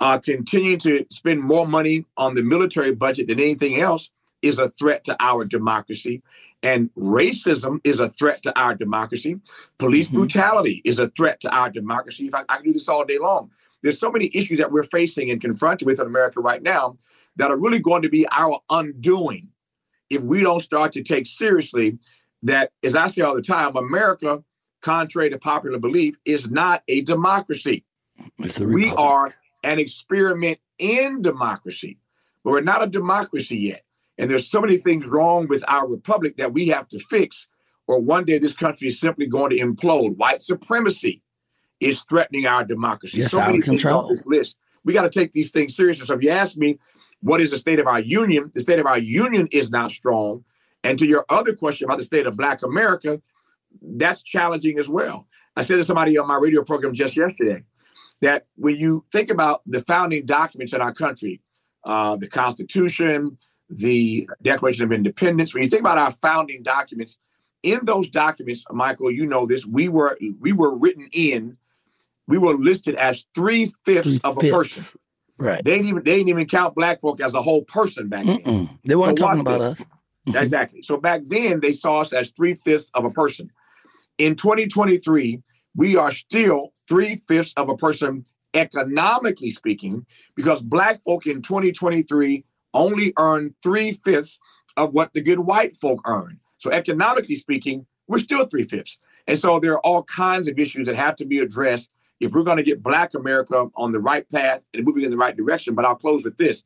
Uh, 0.01 0.19
continuing 0.19 0.79
to 0.79 1.05
spend 1.11 1.41
more 1.41 1.67
money 1.67 2.07
on 2.17 2.35
the 2.35 2.43
military 2.43 2.95
budget 2.95 3.27
than 3.27 3.41
anything 3.41 3.79
else 3.81 4.11
is 4.43 4.59
a 4.59 4.71
threat 4.71 5.05
to 5.05 5.17
our 5.21 5.45
democracy. 5.45 6.23
And 6.63 6.91
racism 6.95 7.81
is 7.85 8.01
a 8.01 8.09
threat 8.09 8.43
to 8.43 8.59
our 8.59 8.75
democracy. 8.75 9.41
Police 9.79 10.09
Mhm. 10.09 10.15
brutality 10.15 10.83
is 10.85 10.99
a 10.99 11.09
threat 11.09 11.41
to 11.41 11.51
our 11.51 11.71
democracy. 11.71 12.27
In 12.27 12.33
fact, 12.33 12.47
I 12.49 12.57
can 12.57 12.65
do 12.65 12.73
this 12.73 12.89
all 12.89 13.05
day 13.05 13.19
long. 13.19 13.51
There's 13.83 14.01
so 14.01 14.11
many 14.11 14.31
issues 14.35 14.59
that 14.59 14.73
we're 14.73 14.83
facing 14.83 15.31
and 15.31 15.41
confronted 15.41 15.87
with 15.87 16.01
in 16.01 16.07
America 16.07 16.41
right 16.41 16.63
now 16.63 16.99
that 17.37 17.51
are 17.51 17.57
really 17.57 17.79
going 17.79 18.03
to 18.03 18.09
be 18.09 18.27
our 18.31 18.61
undoing 18.71 19.49
if 20.11 20.23
we 20.23 20.41
don't 20.41 20.61
start 20.61 20.93
to 20.95 21.03
take 21.03 21.27
seriously 21.27 21.99
that, 22.43 22.73
as 22.83 22.97
I 22.97 23.09
say 23.09 23.23
all 23.23 23.35
the 23.35 23.43
time, 23.43 23.77
America, 23.77 24.43
contrary 24.81 25.31
to 25.31 25.39
popular 25.39 25.79
belief, 25.79 26.17
is 26.25 26.51
not 26.51 26.83
a 26.89 27.03
democracy. 27.03 27.85
a 28.43 28.65
We 28.65 28.91
are 28.91 29.35
an 29.63 29.79
experiment 29.79 30.59
in 30.79 31.23
democracy, 31.23 31.99
but 32.43 32.51
we're 32.51 32.61
not 32.63 32.83
a 32.83 32.87
democracy 32.87 33.59
yet. 33.59 33.83
And 34.19 34.31
there's 34.31 34.51
so 34.51 34.61
many 34.61 34.77
things 34.77 35.07
wrong 35.07 35.47
with 35.49 35.65
our 35.69 35.89
republic 35.89 36.37
that 36.37 36.53
we 36.53 36.69
have 36.69 36.89
to 36.89 36.99
fix, 36.99 37.47
or 37.87 38.01
one 38.01 38.25
day 38.25 38.39
this 38.39 38.55
country 38.55 38.89
is 38.89 39.01
simply 39.01 39.27
going 39.27 39.51
to 39.51 39.59
implode. 39.59 40.17
White 40.17 40.43
supremacy 40.43 41.23
is 41.81 42.03
threatening 42.03 42.47
our 42.47 42.65
democracy. 42.65 43.19
Yes, 43.19 43.31
so 43.31 43.39
many 43.39 43.61
things 43.61 43.83
control. 43.83 44.05
on 44.05 44.11
this 44.11 44.27
list. 44.27 44.57
We 44.85 44.93
got 44.93 45.03
to 45.03 45.11
take 45.11 45.33
these 45.33 45.51
things 45.51 45.77
seriously. 45.77 46.05
So 46.07 46.15
if 46.15 46.23
you 46.23 46.31
ask 46.31 46.57
me, 46.57 46.79
what 47.21 47.41
is 47.41 47.51
the 47.51 47.57
state 47.57 47.79
of 47.79 47.87
our 47.87 48.01
union? 48.01 48.51
The 48.55 48.61
state 48.61 48.79
of 48.79 48.87
our 48.87 48.99
union 48.99 49.49
is 49.53 49.71
not 49.71 49.91
strong. 49.91 50.45
And 50.85 50.99
to 50.99 51.07
your 51.07 51.25
other 51.29 51.55
question 51.55 51.85
about 51.85 51.99
the 51.99 52.05
state 52.05 52.27
of 52.27 52.37
Black 52.37 52.63
America, 52.63 53.21
that's 53.83 54.23
challenging 54.23 54.79
as 54.79 54.89
well. 54.89 55.27
I 55.57 55.65
said 55.65 55.77
to 55.77 55.83
somebody 55.83 56.17
on 56.19 56.29
my 56.29 56.37
radio 56.37 56.63
program 56.63 56.95
just 56.95 57.17
yesterday 57.17 57.65
that 58.21 58.47
when 58.57 58.77
you 58.77 59.05
think 59.13 59.31
about 59.31 59.63
the 59.67 59.83
founding 59.83 60.25
documents 60.27 60.73
in 60.73 60.81
our 60.81 60.93
country, 60.93 61.41
uh, 61.85 62.17
the 62.17 62.29
Constitution, 62.29 63.39
the 63.69 64.29
Declaration 64.43 64.85
of 64.85 64.93
Independence, 64.93 65.53
when 65.53 65.63
you 65.63 65.69
think 65.69 65.81
about 65.81 65.99
our 65.99 66.13
founding 66.23 66.63
documents, 66.63 67.19
in 67.63 67.81
those 67.85 68.09
documents, 68.09 68.65
Michael, 68.71 69.11
you 69.11 69.27
know 69.27 69.47
this, 69.47 69.67
we 69.67 69.89
were 69.89 70.17
we 70.41 70.53
were 70.53 70.77
written 70.77 71.09
in, 71.13 71.57
we 72.27 72.39
were 72.39 72.55
listed 72.55 72.95
as 72.95 73.27
three 73.35 73.73
fifths 73.85 74.19
of 74.25 74.39
a 74.39 74.41
person. 74.49 74.85
right 75.39 75.65
They 75.65 75.73
didn't 75.73 75.89
even 75.89 76.03
they 76.05 76.17
didn't 76.17 76.29
even 76.29 76.47
count 76.47 76.75
black 76.75 77.01
folk 77.01 77.21
as 77.21 77.35
a 77.35 77.43
whole 77.43 77.63
person 77.63 78.09
back 78.09 78.25
then. 78.25 78.39
Mm-mm. 78.43 78.79
they 78.85 78.95
weren't 78.95 79.19
So 79.19 79.25
talking 79.25 79.41
about 79.41 79.61
this. 79.61 79.81
us 79.81 79.87
Mhm. 80.29 80.43
Exactly. 80.43 80.83
So 80.83 80.97
back 80.99 81.23
then 81.25 81.61
they 81.61 81.73
saw 81.73 82.01
us 82.01 82.13
as 82.13 82.31
three 82.33 82.55
fifths 82.55 82.91
of 82.95 83.05
a 83.05 83.11
person. 83.11 83.51
In 84.19 84.37
2023, 84.37 85.43
we 85.75 85.97
are 85.97 86.13
still 86.13 86.73
three 86.89 87.17
fifths 87.27 87.55
of 87.57 87.69
a 87.69 87.77
person 87.77 88.25
economically 88.55 89.51
speaking, 89.51 90.07
because 90.35 90.63
black 90.63 91.03
folk 91.05 91.27
in 91.27 91.43
2023 91.43 92.45
only 92.75 93.13
earn 93.19 93.55
three 93.63 93.93
fifths 93.93 94.39
of 94.77 94.93
what 94.93 95.13
the 95.13 95.21
good 95.21 95.41
white 95.41 95.77
folk 95.77 96.01
earn. 96.07 96.41
So 96.59 96.71
economically 96.71 97.37
speaking, 97.37 97.87
we're 98.07 98.19
still 98.19 98.47
three 98.47 98.65
fifths. 98.65 98.99
And 99.27 99.39
so 99.39 99.61
there 99.61 99.73
are 99.73 99.81
all 99.81 100.03
kinds 100.05 100.49
of 100.49 100.59
issues 100.59 100.87
that 100.87 100.97
have 100.97 101.17
to 101.17 101.27
be 101.27 101.39
addressed 101.39 101.91
if 102.21 102.33
we're 102.33 102.45
going 102.45 102.57
to 102.57 102.63
get 102.63 102.83
Black 102.83 103.15
America 103.15 103.69
on 103.77 103.93
the 103.93 104.01
right 104.01 104.29
path 104.29 104.65
and 104.75 104.85
moving 104.85 105.05
in 105.05 105.11
the 105.11 105.17
right 105.17 105.37
direction. 105.37 105.75
But 105.75 105.85
I'll 105.85 105.97
close 105.97 106.25
with 106.25 106.37
this. 106.37 106.65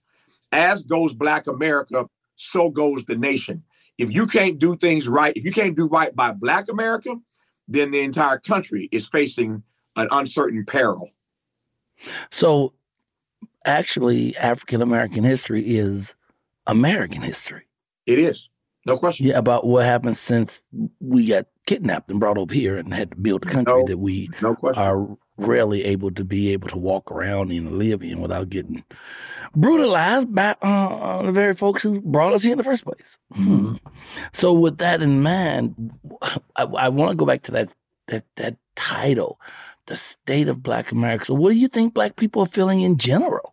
As 0.53 0.85
goes 0.85 1.13
Black 1.13 1.47
America, 1.47 2.09
so 2.37 2.71
goes 2.71 3.05
the 3.05 3.17
nation. 3.17 3.65
If 3.99 4.11
you 4.11 4.27
can't 4.27 4.59
do 4.59 4.77
things 4.77 5.09
right, 5.09 5.37
if 5.37 5.45
you 5.45 5.53
can't 5.53 5.77
do 5.77 5.87
right 5.87 6.15
by 6.15 6.33
Black 6.33 6.69
America, 6.69 7.17
then 7.69 7.91
the 7.91 8.01
entire 8.01 8.39
country 8.39 8.89
is 8.93 9.07
facing 9.07 9.63
an 9.97 10.09
uncertain 10.11 10.65
peril. 10.65 11.11
So, 12.31 12.73
actually, 13.65 14.37
African 14.37 14.83
American 14.83 15.25
history 15.25 15.63
is 15.77 16.15
American 16.67 17.23
history. 17.23 17.63
It 18.07 18.19
is. 18.19 18.49
No 18.85 18.97
question. 18.97 19.27
Yeah, 19.27 19.39
about 19.39 19.65
what 19.67 19.85
happened 19.85 20.17
since 20.17 20.63
we 21.01 21.27
got 21.27 21.47
kidnapped 21.67 22.11
and 22.11 22.19
brought 22.19 22.37
over 22.39 22.53
here 22.53 22.77
and 22.77 22.93
had 22.93 23.13
to 23.13 23.17
build 23.17 23.45
a 23.47 23.49
country 23.49 23.73
No. 23.75 23.87
that 23.87 23.99
we 23.99 24.29
No 24.41 24.55
question. 24.57 24.83
are 24.83 25.07
rarely 25.37 25.85
able 25.85 26.11
to 26.11 26.25
be 26.25 26.53
able 26.53 26.69
to 26.69 26.79
walk 26.79 27.11
around 27.13 27.53
and 27.53 27.79
live 27.79 28.03
in 28.03 28.21
without 28.21 28.49
getting 28.51 28.83
brutalized 29.55 30.35
by 30.35 30.57
uh, 30.63 31.23
the 31.23 31.31
very 31.33 31.55
folks 31.55 31.83
who 31.83 32.01
brought 32.01 32.33
us 32.33 32.43
here 32.43 32.53
in 32.53 32.59
the 32.59 32.65
first 32.65 32.85
place. 32.85 33.19
Hmm. 33.33 33.77
So, 34.33 34.53
with 34.53 34.79
that 34.79 35.01
in 35.03 35.23
mind, 35.23 35.93
I, 36.57 36.65
I 36.65 36.89
want 36.89 37.11
to 37.11 37.17
go 37.17 37.25
back 37.27 37.43
to 37.43 37.53
that 37.53 37.73
that 38.09 38.25
that 38.37 38.57
title, 38.75 39.41
the 39.87 39.97
state 39.97 40.49
of 40.49 40.63
Black 40.63 40.91
America. 40.91 41.27
So, 41.27 41.35
what 41.35 41.51
do 41.53 41.57
you 41.59 41.69
think 41.69 41.95
Black 41.95 42.17
people 42.17 42.43
are 42.43 42.47
feeling 42.47 42.81
in 42.81 42.97
general 42.99 43.52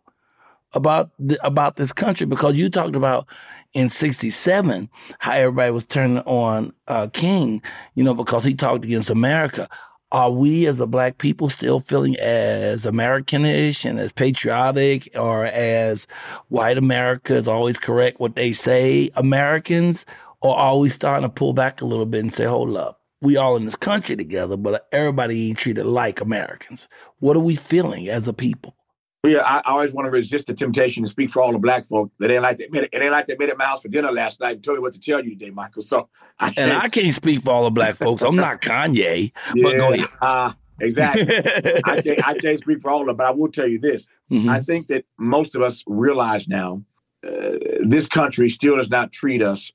about 0.72 1.10
the, 1.18 1.38
about 1.44 1.76
this 1.76 1.92
country 1.92 2.26
because 2.26 2.54
you 2.54 2.70
talked 2.70 2.96
about 2.96 3.26
in 3.72 3.88
67 3.88 4.88
how 5.18 5.32
everybody 5.32 5.70
was 5.70 5.86
turning 5.86 6.18
on 6.20 6.72
uh, 6.88 7.08
King, 7.08 7.62
you 7.94 8.04
know, 8.04 8.14
because 8.14 8.44
he 8.44 8.54
talked 8.54 8.84
against 8.84 9.10
America. 9.10 9.68
Are 10.12 10.30
we 10.30 10.66
as 10.66 10.80
a 10.80 10.86
black 10.86 11.18
people 11.18 11.48
still 11.48 11.78
feeling 11.78 12.18
as 12.18 12.84
Americanish 12.84 13.84
and 13.84 14.00
as 14.00 14.10
patriotic 14.10 15.08
or 15.14 15.46
as 15.46 16.08
white 16.48 16.78
America 16.78 17.34
is 17.34 17.46
always 17.46 17.78
correct 17.78 18.18
what 18.18 18.34
they 18.34 18.52
say 18.52 19.10
Americans? 19.14 20.04
Or 20.40 20.56
are 20.56 20.76
we 20.78 20.88
starting 20.88 21.28
to 21.28 21.32
pull 21.32 21.52
back 21.52 21.80
a 21.80 21.86
little 21.86 22.06
bit 22.06 22.20
and 22.20 22.32
say, 22.32 22.44
hold 22.44 22.74
up, 22.74 23.02
we 23.20 23.36
all 23.36 23.54
in 23.54 23.66
this 23.66 23.76
country 23.76 24.16
together, 24.16 24.56
but 24.56 24.88
everybody 24.90 25.48
ain't 25.48 25.58
treated 25.58 25.86
like 25.86 26.20
Americans? 26.20 26.88
What 27.20 27.36
are 27.36 27.40
we 27.40 27.54
feeling 27.54 28.08
as 28.08 28.26
a 28.26 28.32
people? 28.32 28.74
Yeah, 29.22 29.42
I, 29.44 29.58
I 29.58 29.72
always 29.72 29.92
want 29.92 30.06
to 30.06 30.10
resist 30.10 30.46
the 30.46 30.54
temptation 30.54 31.02
to 31.02 31.08
speak 31.08 31.28
for 31.28 31.42
all 31.42 31.52
the 31.52 31.58
black 31.58 31.84
folk. 31.84 32.10
That 32.18 32.30
ain't 32.30 32.42
like 32.42 32.56
they 32.56 32.68
made 32.70 32.84
it. 32.84 32.90
It 32.92 33.02
ain't 33.02 33.12
like 33.12 33.26
they 33.26 33.36
made 33.38 33.50
it 33.50 33.58
my 33.58 33.66
house 33.66 33.82
for 33.82 33.88
dinner 33.88 34.10
last 34.10 34.40
night 34.40 34.56
and 34.56 34.64
told 34.64 34.78
me 34.78 34.82
what 34.82 34.94
to 34.94 35.00
tell 35.00 35.22
you 35.22 35.30
today, 35.30 35.50
Michael. 35.50 35.82
So 35.82 36.08
I 36.38 36.54
and 36.56 36.72
I 36.72 36.88
can't 36.88 37.14
speak 37.14 37.42
for 37.42 37.50
all 37.50 37.64
the 37.64 37.70
black 37.70 37.96
folks. 37.96 38.22
I'm 38.22 38.36
not 38.36 38.62
Kanye. 38.62 39.30
yeah, 39.54 39.62
but 39.62 39.76
go 39.76 39.92
ahead. 39.92 40.08
Uh, 40.22 40.52
exactly. 40.80 41.36
I, 41.84 42.00
can't, 42.02 42.28
I 42.28 42.38
can't 42.38 42.58
speak 42.60 42.80
for 42.80 42.90
all 42.90 43.02
of 43.02 43.08
them, 43.08 43.16
but 43.16 43.26
I 43.26 43.30
will 43.30 43.50
tell 43.50 43.68
you 43.68 43.78
this. 43.78 44.08
Mm-hmm. 44.30 44.48
I 44.48 44.60
think 44.60 44.86
that 44.86 45.04
most 45.18 45.54
of 45.54 45.60
us 45.60 45.84
realize 45.86 46.48
now 46.48 46.82
uh, 47.22 47.58
this 47.80 48.06
country 48.06 48.48
still 48.48 48.76
does 48.76 48.88
not 48.88 49.12
treat 49.12 49.42
us 49.42 49.70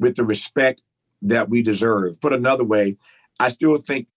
with 0.00 0.16
the 0.16 0.24
respect 0.24 0.82
that 1.22 1.48
we 1.48 1.62
deserve. 1.62 2.20
Put 2.20 2.32
another 2.32 2.64
way, 2.64 2.96
I 3.38 3.48
still 3.48 3.78
think 3.78 4.08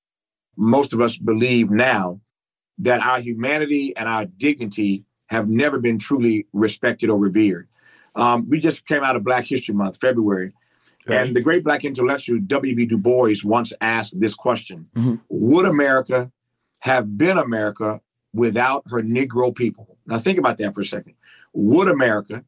most 0.58 0.92
of 0.92 1.02
us 1.02 1.18
believe 1.18 1.70
now 1.70 2.20
that 2.80 3.02
our 3.02 3.20
humanity 3.20 3.96
and 3.96 4.08
our 4.08 4.26
dignity 4.26 5.06
have 5.28 5.48
never 5.48 5.80
been 5.80 6.00
truly 6.00 6.48
respected 6.54 7.10
or 7.10 7.20
revered. 7.20 7.68
Um, 8.16 8.50
we 8.50 8.60
just 8.60 8.88
came 8.88 9.04
out 9.04 9.16
of 9.16 9.24
Black 9.24 9.46
History 9.46 9.76
Month, 9.76 10.00
February, 10.02 10.54
right. 11.08 11.22
and 11.22 11.36
the 11.36 11.42
great 11.42 11.64
Black 11.64 11.86
intellectual 11.86 12.40
W.E.B. 12.40 12.88
Du 12.88 12.98
Bois 12.98 13.36
once 13.44 13.72
asked 13.82 14.20
this 14.20 14.34
question 14.34 14.88
mm-hmm. 14.96 15.16
Would 15.30 15.66
America 15.66 16.32
have 16.80 17.18
been 17.18 17.38
America 17.38 18.02
without 18.34 18.84
her 18.90 19.02
Negro 19.02 19.56
people? 19.56 19.98
Now, 20.08 20.18
think 20.18 20.40
about 20.40 20.58
that 20.58 20.74
for 20.74 20.82
a 20.82 20.86
second. 20.86 21.14
Would 21.54 21.88
America 21.88 22.44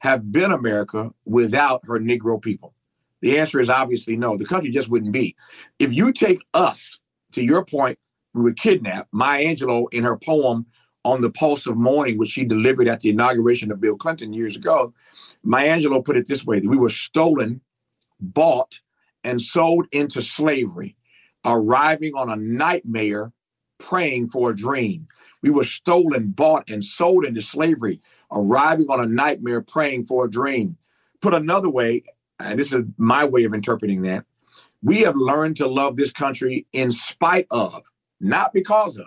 have 0.00 0.30
been 0.30 0.52
America 0.52 1.12
without 1.24 1.80
her 1.86 1.98
Negro 1.98 2.40
people? 2.40 2.74
The 3.20 3.38
answer 3.38 3.60
is 3.60 3.70
obviously 3.70 4.16
no. 4.16 4.36
The 4.36 4.44
country 4.44 4.70
just 4.70 4.88
wouldn't 4.88 5.12
be. 5.12 5.34
If 5.78 5.92
you 5.92 6.12
take 6.12 6.40
us, 6.54 6.98
to 7.32 7.42
your 7.42 7.64
point, 7.64 7.98
we 8.38 8.44
were 8.44 8.54
kidnapped. 8.54 9.08
Maya 9.12 9.44
Angelou, 9.44 9.86
in 9.92 10.04
her 10.04 10.16
poem 10.16 10.66
on 11.04 11.20
the 11.20 11.30
Pulse 11.30 11.66
of 11.66 11.76
Morning, 11.76 12.18
which 12.18 12.30
she 12.30 12.44
delivered 12.44 12.88
at 12.88 13.00
the 13.00 13.10
inauguration 13.10 13.70
of 13.70 13.80
Bill 13.80 13.96
Clinton 13.96 14.32
years 14.32 14.56
ago, 14.56 14.92
Maya 15.42 15.76
Angelou 15.76 16.04
put 16.04 16.16
it 16.16 16.26
this 16.26 16.44
way 16.44 16.60
that 16.60 16.68
we 16.68 16.76
were 16.76 16.90
stolen, 16.90 17.60
bought, 18.20 18.80
and 19.24 19.40
sold 19.40 19.86
into 19.92 20.20
slavery, 20.22 20.96
arriving 21.44 22.12
on 22.14 22.30
a 22.30 22.36
nightmare, 22.36 23.32
praying 23.78 24.28
for 24.28 24.50
a 24.50 24.56
dream. 24.56 25.06
We 25.42 25.50
were 25.50 25.64
stolen, 25.64 26.30
bought, 26.30 26.68
and 26.68 26.84
sold 26.84 27.24
into 27.24 27.42
slavery, 27.42 28.00
arriving 28.32 28.86
on 28.90 29.00
a 29.00 29.06
nightmare, 29.06 29.60
praying 29.60 30.06
for 30.06 30.24
a 30.24 30.30
dream. 30.30 30.76
Put 31.20 31.34
another 31.34 31.70
way, 31.70 32.04
and 32.40 32.58
this 32.58 32.72
is 32.72 32.84
my 32.96 33.24
way 33.24 33.44
of 33.44 33.54
interpreting 33.54 34.02
that, 34.02 34.24
we 34.82 35.00
have 35.00 35.16
learned 35.16 35.56
to 35.56 35.66
love 35.66 35.96
this 35.96 36.12
country 36.12 36.66
in 36.72 36.90
spite 36.90 37.46
of 37.50 37.82
not 38.20 38.52
because 38.52 38.96
of. 38.98 39.06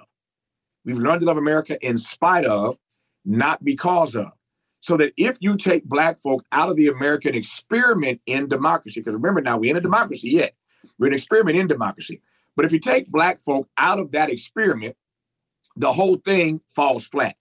We've 0.85 0.97
learned 0.97 1.21
to 1.21 1.27
love 1.27 1.37
America 1.37 1.77
in 1.85 1.97
spite 1.97 2.45
of, 2.45 2.77
not 3.25 3.63
because 3.63 4.15
of. 4.15 4.31
So 4.79 4.97
that 4.97 5.13
if 5.15 5.37
you 5.41 5.57
take 5.57 5.85
black 5.85 6.19
folk 6.19 6.43
out 6.51 6.69
of 6.69 6.75
the 6.75 6.87
American 6.87 7.35
experiment 7.35 8.19
in 8.25 8.47
democracy, 8.47 8.99
because 8.99 9.13
remember 9.13 9.41
now, 9.41 9.57
we're 9.57 9.71
in 9.71 9.77
a 9.77 9.81
democracy 9.81 10.31
yet. 10.31 10.55
We're 10.97 11.07
an 11.07 11.13
experiment 11.13 11.57
in 11.57 11.67
democracy. 11.67 12.21
But 12.55 12.65
if 12.65 12.71
you 12.71 12.79
take 12.79 13.11
black 13.11 13.43
folk 13.43 13.69
out 13.77 13.99
of 13.99 14.11
that 14.11 14.31
experiment, 14.31 14.95
the 15.75 15.93
whole 15.93 16.15
thing 16.17 16.61
falls 16.75 17.07
flat. 17.07 17.35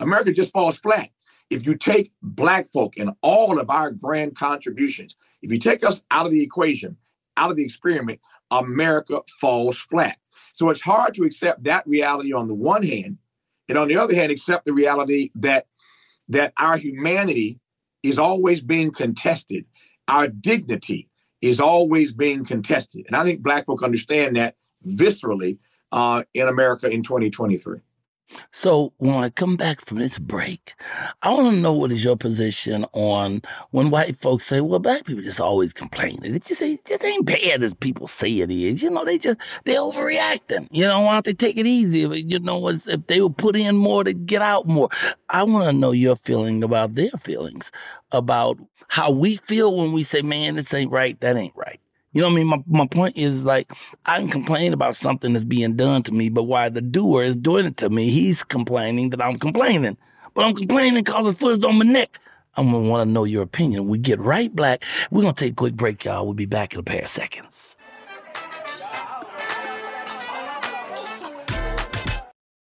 America 0.00 0.32
just 0.32 0.52
falls 0.52 0.76
flat. 0.76 1.08
If 1.50 1.66
you 1.66 1.76
take 1.76 2.12
black 2.22 2.70
folk 2.72 2.94
and 2.98 3.10
all 3.22 3.58
of 3.58 3.70
our 3.70 3.90
grand 3.90 4.36
contributions, 4.36 5.16
if 5.42 5.50
you 5.50 5.58
take 5.58 5.84
us 5.84 6.02
out 6.10 6.26
of 6.26 6.32
the 6.32 6.42
equation, 6.42 6.96
out 7.36 7.50
of 7.50 7.56
the 7.56 7.64
experiment, 7.64 8.20
America 8.50 9.20
falls 9.40 9.78
flat. 9.78 10.18
So 10.54 10.70
it's 10.70 10.80
hard 10.80 11.14
to 11.14 11.24
accept 11.24 11.64
that 11.64 11.86
reality 11.86 12.32
on 12.32 12.48
the 12.48 12.54
one 12.54 12.82
hand, 12.82 13.18
and 13.68 13.78
on 13.78 13.88
the 13.88 13.96
other 13.96 14.14
hand, 14.14 14.32
accept 14.32 14.64
the 14.64 14.72
reality 14.72 15.30
that 15.36 15.66
that 16.28 16.52
our 16.58 16.76
humanity 16.76 17.60
is 18.02 18.18
always 18.18 18.62
being 18.62 18.90
contested. 18.90 19.64
Our 20.08 20.28
dignity 20.28 21.08
is 21.40 21.60
always 21.60 22.12
being 22.12 22.44
contested. 22.44 23.04
And 23.06 23.16
I 23.16 23.24
think 23.24 23.42
black 23.42 23.66
folk 23.66 23.82
understand 23.82 24.36
that 24.36 24.56
viscerally 24.86 25.58
uh, 25.90 26.22
in 26.34 26.48
America 26.48 26.88
in 26.88 27.02
2023. 27.02 27.80
So 28.50 28.92
when 28.98 29.14
I 29.14 29.30
come 29.30 29.56
back 29.56 29.80
from 29.80 29.98
this 29.98 30.18
break, 30.18 30.74
I 31.22 31.30
want 31.30 31.54
to 31.54 31.60
know 31.60 31.72
what 31.72 31.92
is 31.92 32.04
your 32.04 32.16
position 32.16 32.86
on 32.92 33.42
when 33.70 33.90
white 33.90 34.16
folks 34.16 34.46
say, 34.46 34.60
"Well, 34.60 34.78
black 34.78 35.04
people 35.04 35.22
just 35.22 35.40
always 35.40 35.72
complaining. 35.72 36.34
It 36.34 36.44
just 36.44 36.62
ain't, 36.62 36.84
just 36.84 37.04
ain't 37.04 37.26
bad 37.26 37.62
as 37.62 37.74
people 37.74 38.08
say 38.08 38.40
it 38.40 38.50
is. 38.50 38.82
You 38.82 38.90
know, 38.90 39.04
they 39.04 39.18
just 39.18 39.38
they 39.64 39.74
overreacting. 39.74 40.68
You 40.70 40.86
know, 40.86 41.00
why 41.00 41.14
don't 41.14 41.24
they 41.26 41.34
take 41.34 41.56
it 41.56 41.66
easy? 41.66 42.00
You 42.00 42.38
know, 42.38 42.68
if 42.68 42.84
they 43.06 43.20
would 43.20 43.36
put 43.36 43.56
in 43.56 43.76
more 43.76 44.04
to 44.04 44.12
get 44.12 44.42
out 44.42 44.66
more. 44.66 44.88
I 45.28 45.42
want 45.42 45.66
to 45.66 45.72
know 45.72 45.92
your 45.92 46.16
feeling 46.16 46.62
about 46.62 46.94
their 46.94 47.10
feelings 47.10 47.70
about 48.12 48.58
how 48.88 49.10
we 49.10 49.36
feel 49.36 49.76
when 49.76 49.92
we 49.92 50.02
say, 50.04 50.22
"Man, 50.22 50.56
this 50.56 50.72
ain't 50.74 50.90
right. 50.90 51.18
That 51.20 51.36
ain't 51.36 51.56
right." 51.56 51.80
You 52.12 52.20
know 52.20 52.28
what 52.28 52.34
I 52.34 52.36
mean? 52.36 52.46
My, 52.46 52.62
my 52.66 52.86
point 52.86 53.16
is 53.16 53.42
like, 53.42 53.72
I 54.04 54.18
can 54.18 54.28
complain 54.28 54.72
about 54.72 54.96
something 54.96 55.32
that's 55.32 55.44
being 55.44 55.76
done 55.76 56.02
to 56.04 56.12
me, 56.12 56.28
but 56.28 56.42
why 56.44 56.68
the 56.68 56.82
doer 56.82 57.22
is 57.22 57.36
doing 57.36 57.66
it 57.66 57.78
to 57.78 57.88
me, 57.88 58.10
he's 58.10 58.44
complaining 58.44 59.10
that 59.10 59.22
I'm 59.22 59.38
complaining. 59.38 59.96
But 60.34 60.44
I'm 60.44 60.54
complaining 60.54 61.04
because 61.04 61.26
his 61.26 61.38
foot 61.38 61.52
is 61.52 61.64
on 61.64 61.78
my 61.78 61.84
neck. 61.84 62.18
I'm 62.54 62.70
gonna 62.70 62.88
wanna 62.88 63.06
know 63.06 63.24
your 63.24 63.42
opinion. 63.42 63.88
We 63.88 63.96
get 63.98 64.18
right 64.18 64.54
black. 64.54 64.84
We're 65.10 65.22
gonna 65.22 65.32
take 65.32 65.52
a 65.52 65.56
quick 65.56 65.74
break, 65.74 66.04
y'all. 66.04 66.24
We'll 66.24 66.34
be 66.34 66.46
back 66.46 66.74
in 66.74 66.80
a 66.80 66.82
pair 66.82 67.02
of 67.02 67.08
seconds. 67.08 67.71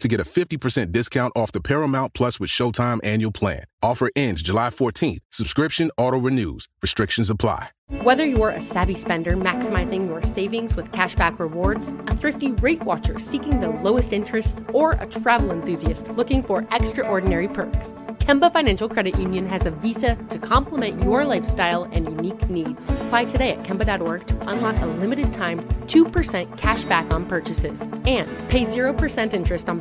to 0.00 0.08
get 0.08 0.20
a 0.20 0.24
50% 0.24 0.92
discount 0.92 1.32
off 1.36 1.52
the 1.52 1.60
Paramount 1.60 2.14
Plus 2.14 2.38
with 2.40 2.50
Showtime 2.50 2.98
annual 3.04 3.32
plan. 3.32 3.64
Offer 3.82 4.10
ends 4.14 4.42
July 4.42 4.68
14th. 4.68 5.20
Subscription 5.30 5.90
auto-renews. 5.96 6.68
Restrictions 6.82 7.30
apply. 7.30 7.68
Whether 8.02 8.24
you're 8.24 8.50
a 8.50 8.60
savvy 8.60 8.94
spender 8.94 9.36
maximizing 9.36 10.06
your 10.06 10.22
savings 10.22 10.76
with 10.76 10.92
cashback 10.92 11.40
rewards, 11.40 11.88
a 12.06 12.14
thrifty 12.14 12.52
rate 12.52 12.84
watcher 12.84 13.18
seeking 13.18 13.60
the 13.60 13.68
lowest 13.68 14.12
interest, 14.12 14.58
or 14.72 14.92
a 14.92 15.06
travel 15.06 15.50
enthusiast 15.50 16.08
looking 16.10 16.42
for 16.42 16.66
extraordinary 16.70 17.48
perks, 17.48 17.88
Kemba 18.20 18.52
Financial 18.52 18.88
Credit 18.88 19.18
Union 19.18 19.48
has 19.48 19.66
a 19.66 19.72
visa 19.72 20.14
to 20.28 20.38
complement 20.38 21.02
your 21.02 21.24
lifestyle 21.24 21.82
and 21.84 22.04
unique 22.04 22.48
needs. 22.48 22.80
Apply 22.88 23.24
today 23.24 23.50
at 23.50 23.64
Kemba.org 23.64 24.24
to 24.24 24.48
unlock 24.48 24.80
a 24.82 24.86
limited 24.86 25.32
time 25.32 25.58
2% 25.88 26.56
cash 26.56 26.84
back 26.84 27.10
on 27.10 27.26
purchases 27.26 27.80
and 28.06 28.28
pay 28.48 28.64
0% 28.66 29.34
interest 29.34 29.68
on 29.68 29.78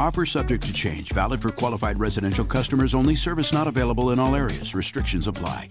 Offer 0.00 0.24
subject 0.24 0.66
to 0.66 0.72
change, 0.72 1.12
valid 1.12 1.42
for 1.42 1.50
qualified 1.50 1.98
residential 2.00 2.46
customers 2.46 2.94
only, 2.94 3.14
service 3.14 3.52
not 3.52 3.68
available 3.68 4.12
in 4.12 4.18
all 4.18 4.34
areas. 4.34 4.74
Restrictions 4.74 5.26
apply. 5.26 5.68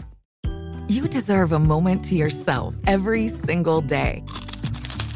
you 0.87 1.07
deserve 1.07 1.51
a 1.51 1.57
moment 1.57 2.03
to 2.05 2.15
yourself 2.15 2.75
every 2.85 3.27
single 3.27 3.81
day. 3.81 4.23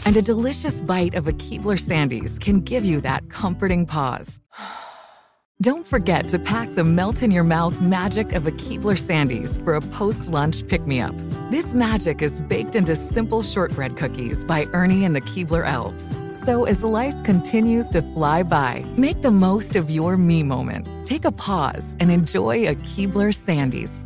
And 0.05 0.17
a 0.17 0.21
delicious 0.23 0.81
bite 0.81 1.13
of 1.13 1.27
a 1.27 1.33
Keebler 1.33 1.79
Sandies 1.79 2.39
can 2.39 2.61
give 2.61 2.83
you 2.83 3.01
that 3.01 3.29
comforting 3.29 3.85
pause. 3.85 4.39
Don't 5.61 5.85
forget 5.85 6.27
to 6.29 6.39
pack 6.39 6.73
the 6.73 6.83
melt 6.83 7.21
in 7.21 7.29
your 7.29 7.43
mouth 7.43 7.79
magic 7.81 8.33
of 8.33 8.47
a 8.47 8.51
Keebler 8.51 8.97
Sandies 8.97 9.63
for 9.63 9.75
a 9.75 9.81
post 9.81 10.31
lunch 10.31 10.65
pick 10.67 10.87
me 10.87 10.99
up. 10.99 11.15
This 11.51 11.75
magic 11.75 12.23
is 12.23 12.41
baked 12.41 12.75
into 12.75 12.95
simple 12.95 13.43
shortbread 13.43 13.95
cookies 13.95 14.43
by 14.43 14.65
Ernie 14.73 15.05
and 15.05 15.15
the 15.15 15.21
Keebler 15.21 15.67
Elves. 15.67 16.15
So 16.43 16.65
as 16.65 16.83
life 16.83 17.15
continues 17.23 17.89
to 17.91 18.01
fly 18.01 18.43
by, 18.43 18.83
make 18.97 19.21
the 19.21 19.31
most 19.31 19.77
of 19.77 19.89
your 19.89 20.17
me 20.17 20.43
moment. 20.43 20.89
Take 21.07 21.23
a 21.23 21.31
pause 21.31 21.95
and 22.01 22.11
enjoy 22.11 22.67
a 22.67 22.75
Keebler 22.75 23.31
Sandies. 23.31 24.05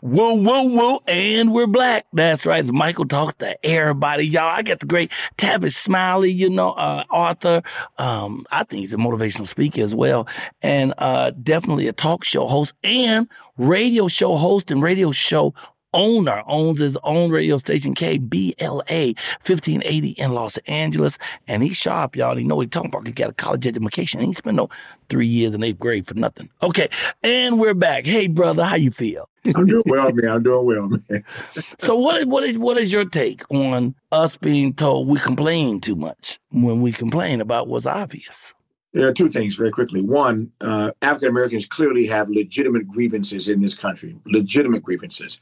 Whoa, 0.00 0.34
whoa, 0.34 0.64
whoa, 0.64 1.00
and 1.06 1.52
we're 1.52 1.68
black. 1.68 2.06
That's 2.12 2.44
right. 2.44 2.66
Michael 2.66 3.06
talks 3.06 3.36
to 3.36 3.64
everybody. 3.64 4.26
Y'all, 4.26 4.50
I 4.50 4.62
got 4.62 4.80
the 4.80 4.86
great 4.86 5.12
Tavis 5.38 5.74
Smiley, 5.74 6.32
you 6.32 6.50
know, 6.50 6.70
uh, 6.70 7.04
author. 7.08 7.62
Um, 7.98 8.44
I 8.50 8.64
think 8.64 8.80
he's 8.80 8.92
a 8.92 8.96
motivational 8.96 9.46
speaker 9.46 9.80
as 9.80 9.94
well. 9.94 10.26
And 10.60 10.92
uh, 10.98 11.30
definitely 11.30 11.86
a 11.86 11.92
talk 11.92 12.24
show 12.24 12.48
host 12.48 12.74
and 12.82 13.28
radio 13.56 14.08
show 14.08 14.34
host 14.34 14.72
and 14.72 14.82
radio 14.82 15.12
show 15.12 15.54
owner 15.92 16.42
owns 16.46 16.80
his 16.80 16.96
own 17.02 17.30
radio 17.30 17.58
station, 17.58 17.94
KBLA 17.94 19.16
1580 19.40 20.10
in 20.10 20.32
Los 20.32 20.56
Angeles. 20.58 21.18
And 21.46 21.62
he's 21.62 21.76
sharp, 21.76 22.16
y'all. 22.16 22.36
He 22.36 22.44
know 22.44 22.56
what 22.56 22.62
he's 22.62 22.70
talking 22.70 22.90
about. 22.90 23.06
He 23.06 23.12
got 23.12 23.30
a 23.30 23.34
college 23.34 23.66
education. 23.66 24.20
He 24.20 24.32
spent 24.32 24.56
no 24.56 24.68
three 25.08 25.26
years 25.26 25.54
in 25.54 25.62
eighth 25.62 25.78
grade 25.78 26.06
for 26.06 26.14
nothing. 26.14 26.48
Okay. 26.62 26.88
And 27.22 27.60
we're 27.60 27.74
back. 27.74 28.06
Hey, 28.06 28.26
brother, 28.26 28.64
how 28.64 28.76
you 28.76 28.90
feel? 28.90 29.28
I'm 29.54 29.66
doing 29.66 29.82
well, 29.86 30.12
man. 30.12 30.30
I'm 30.30 30.42
doing 30.42 30.66
well, 30.66 30.88
man. 30.88 31.24
so 31.78 31.96
what 31.96 32.16
is, 32.18 32.26
what 32.26 32.44
is, 32.44 32.58
what 32.58 32.78
is 32.78 32.92
your 32.92 33.04
take 33.04 33.42
on 33.50 33.94
us 34.12 34.36
being 34.36 34.72
told 34.72 35.08
we 35.08 35.18
complain 35.18 35.80
too 35.80 35.96
much 35.96 36.38
when 36.50 36.80
we 36.80 36.92
complain 36.92 37.40
about 37.40 37.68
what's 37.68 37.86
obvious? 37.86 38.54
There 38.92 39.08
are 39.08 39.12
two 39.12 39.30
things 39.30 39.56
very 39.56 39.70
quickly. 39.70 40.02
One, 40.02 40.52
uh, 40.60 40.90
African 41.00 41.28
Americans 41.28 41.66
clearly 41.66 42.06
have 42.06 42.28
legitimate 42.28 42.86
grievances 42.86 43.48
in 43.48 43.60
this 43.60 43.74
country, 43.74 44.16
legitimate 44.26 44.82
grievances. 44.82 45.40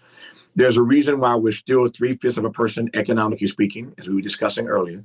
There's 0.55 0.77
a 0.77 0.83
reason 0.83 1.21
why 1.21 1.35
we're 1.37 1.53
still 1.53 1.89
three 1.89 2.17
fifths 2.17 2.37
of 2.37 2.45
a 2.45 2.51
person, 2.51 2.91
economically 2.95 3.47
speaking, 3.47 3.95
as 3.99 4.09
we 4.09 4.17
were 4.17 4.21
discussing 4.21 4.69
earlier. 4.69 5.05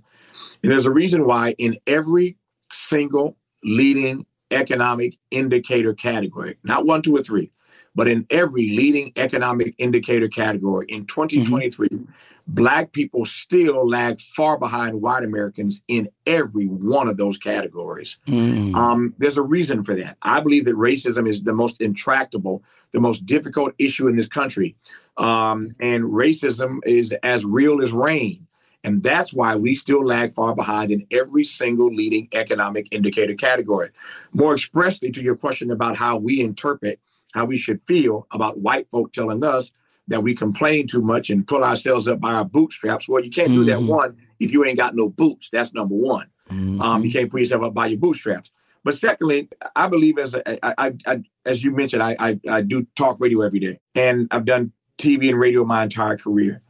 And 0.63 0.71
there's 0.71 0.85
a 0.85 0.91
reason 0.91 1.25
why 1.25 1.55
in 1.57 1.77
every 1.87 2.37
single 2.71 3.37
leading 3.63 4.25
economic 4.51 5.17
indicator 5.31 5.93
category, 5.93 6.57
not 6.63 6.85
one, 6.85 7.01
two, 7.01 7.15
or 7.15 7.23
three, 7.23 7.51
but 7.93 8.07
in 8.07 8.25
every 8.29 8.69
leading 8.69 9.13
economic 9.15 9.73
indicator 9.77 10.27
category 10.27 10.85
in 10.89 11.05
2023, 11.05 11.87
mm-hmm. 11.87 12.11
Black 12.47 12.91
people 12.91 13.25
still 13.25 13.87
lag 13.87 14.21
far 14.21 14.59
behind 14.59 15.01
white 15.01 15.23
Americans 15.23 15.81
in 15.87 16.07
every 16.27 16.65
one 16.65 17.07
of 17.07 17.17
those 17.17 17.39
categories. 17.39 18.19
Mm. 18.27 18.75
Um, 18.75 19.15
there's 19.17 19.37
a 19.37 19.41
reason 19.41 19.83
for 19.83 19.95
that. 19.95 20.17
I 20.21 20.41
believe 20.41 20.65
that 20.65 20.75
racism 20.75 21.27
is 21.27 21.41
the 21.41 21.53
most 21.53 21.81
intractable, 21.81 22.63
the 22.91 22.99
most 22.99 23.25
difficult 23.25 23.73
issue 23.79 24.07
in 24.07 24.15
this 24.15 24.27
country. 24.27 24.75
Um, 25.17 25.75
and 25.79 26.03
racism 26.03 26.79
is 26.85 27.13
as 27.23 27.45
real 27.45 27.81
as 27.81 27.93
rain. 27.93 28.47
And 28.83 29.01
that's 29.01 29.33
why 29.33 29.55
we 29.55 29.73
still 29.73 30.05
lag 30.05 30.33
far 30.33 30.53
behind 30.53 30.91
in 30.91 31.07
every 31.09 31.43
single 31.43 31.87
leading 31.87 32.27
economic 32.33 32.87
indicator 32.91 33.33
category. 33.33 33.89
More 34.31 34.53
expressly 34.53 35.09
to 35.11 35.23
your 35.23 35.35
question 35.35 35.71
about 35.71 35.95
how 35.95 36.17
we 36.17 36.41
interpret 36.41 36.99
how 37.33 37.45
we 37.45 37.57
should 37.57 37.81
feel 37.85 38.27
about 38.31 38.59
white 38.59 38.89
folk 38.91 39.11
telling 39.11 39.43
us 39.43 39.71
that 40.07 40.21
we 40.21 40.33
complain 40.33 40.87
too 40.87 41.01
much 41.01 41.29
and 41.29 41.47
pull 41.47 41.63
ourselves 41.63 42.07
up 42.07 42.19
by 42.19 42.33
our 42.33 42.45
bootstraps. 42.45 43.09
Well, 43.09 43.23
you 43.23 43.31
can't 43.31 43.49
mm-hmm. 43.49 43.59
do 43.59 43.65
that 43.65 43.79
mm-hmm. 43.79 43.87
one 43.87 44.17
if 44.39 44.53
you 44.53 44.63
ain't 44.63 44.77
got 44.77 44.95
no 44.95 45.09
boots. 45.09 45.49
That's 45.51 45.73
number 45.73 45.95
one. 45.95 46.27
Mm-hmm. 46.49 46.81
Um, 46.81 47.03
you 47.03 47.11
can't 47.11 47.29
pull 47.29 47.39
yourself 47.39 47.63
up 47.63 47.73
by 47.73 47.87
your 47.87 47.99
bootstraps. 47.99 48.51
But 48.83 48.95
secondly, 48.95 49.49
I 49.75 49.87
believe 49.87 50.19
as 50.19 50.35
a, 50.35 50.65
I, 50.65 50.73
I, 50.77 50.93
I, 51.07 51.23
as 51.43 51.63
you 51.63 51.71
mentioned, 51.71 52.03
I, 52.03 52.15
I, 52.19 52.39
I 52.47 52.61
do 52.61 52.85
talk 52.95 53.17
radio 53.19 53.41
every 53.41 53.59
day, 53.59 53.79
and 53.95 54.27
I've 54.29 54.45
done 54.45 54.71
TV 54.97 55.29
and 55.29 55.39
radio 55.39 55.65
my 55.65 55.83
entire 55.83 56.17
career. 56.17 56.61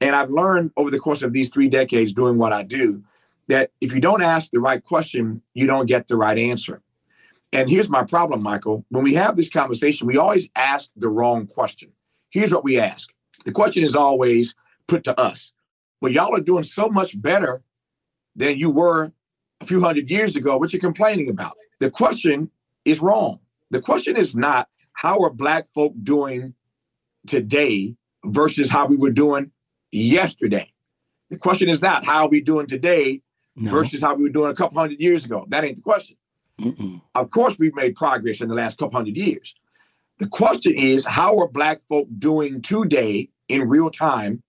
And 0.00 0.16
I've 0.16 0.30
learned 0.30 0.72
over 0.76 0.90
the 0.90 0.98
course 0.98 1.22
of 1.22 1.32
these 1.32 1.50
three 1.50 1.68
decades 1.68 2.12
doing 2.12 2.38
what 2.38 2.52
I 2.52 2.62
do 2.62 3.02
that 3.48 3.70
if 3.80 3.92
you 3.92 4.00
don't 4.00 4.22
ask 4.22 4.50
the 4.50 4.60
right 4.60 4.82
question, 4.82 5.42
you 5.54 5.66
don't 5.66 5.86
get 5.86 6.08
the 6.08 6.16
right 6.16 6.38
answer. 6.38 6.82
And 7.52 7.68
here's 7.68 7.88
my 7.88 8.04
problem, 8.04 8.42
Michael. 8.42 8.84
When 8.90 9.02
we 9.02 9.14
have 9.14 9.36
this 9.36 9.50
conversation, 9.50 10.06
we 10.06 10.16
always 10.16 10.48
ask 10.54 10.88
the 10.96 11.08
wrong 11.08 11.46
question. 11.46 11.90
Here's 12.30 12.52
what 12.52 12.64
we 12.64 12.78
ask 12.78 13.10
the 13.44 13.52
question 13.52 13.84
is 13.84 13.96
always 13.96 14.54
put 14.86 15.04
to 15.04 15.18
us. 15.18 15.52
Well, 16.00 16.12
y'all 16.12 16.34
are 16.34 16.40
doing 16.40 16.62
so 16.62 16.88
much 16.88 17.20
better 17.20 17.62
than 18.36 18.58
you 18.58 18.70
were 18.70 19.12
a 19.60 19.66
few 19.66 19.80
hundred 19.80 20.10
years 20.10 20.36
ago. 20.36 20.56
What 20.56 20.72
you're 20.72 20.80
complaining 20.80 21.28
about? 21.28 21.56
The 21.80 21.90
question 21.90 22.50
is 22.84 23.00
wrong. 23.00 23.40
The 23.70 23.80
question 23.80 24.16
is 24.16 24.34
not 24.34 24.68
how 24.92 25.18
are 25.20 25.30
black 25.30 25.68
folk 25.74 25.94
doing 26.02 26.54
today 27.26 27.94
versus 28.24 28.70
how 28.70 28.86
we 28.86 28.96
were 28.96 29.10
doing 29.10 29.50
yesterday. 29.92 30.72
The 31.30 31.38
question 31.38 31.68
is 31.68 31.80
not 31.80 32.04
how 32.04 32.24
are 32.24 32.28
we 32.28 32.40
doing 32.40 32.66
today 32.66 33.22
no. 33.56 33.70
versus 33.70 34.00
how 34.02 34.14
we 34.14 34.24
were 34.24 34.30
doing 34.30 34.50
a 34.50 34.54
couple 34.54 34.78
hundred 34.78 35.00
years 35.00 35.24
ago. 35.24 35.46
That 35.48 35.64
ain't 35.64 35.76
the 35.76 35.82
question. 35.82 36.16
Mm-mm. 36.60 37.00
Of 37.14 37.30
course, 37.30 37.58
we've 37.58 37.74
made 37.74 37.94
progress 37.94 38.40
in 38.40 38.48
the 38.48 38.54
last 38.54 38.78
couple 38.78 38.98
hundred 38.98 39.16
years. 39.16 39.54
The 40.18 40.28
question 40.28 40.74
is, 40.74 41.06
how 41.06 41.38
are 41.38 41.48
black 41.48 41.80
folk 41.88 42.08
doing 42.18 42.60
today 42.60 43.30
in 43.48 43.68
real 43.68 43.90
time 43.90 44.42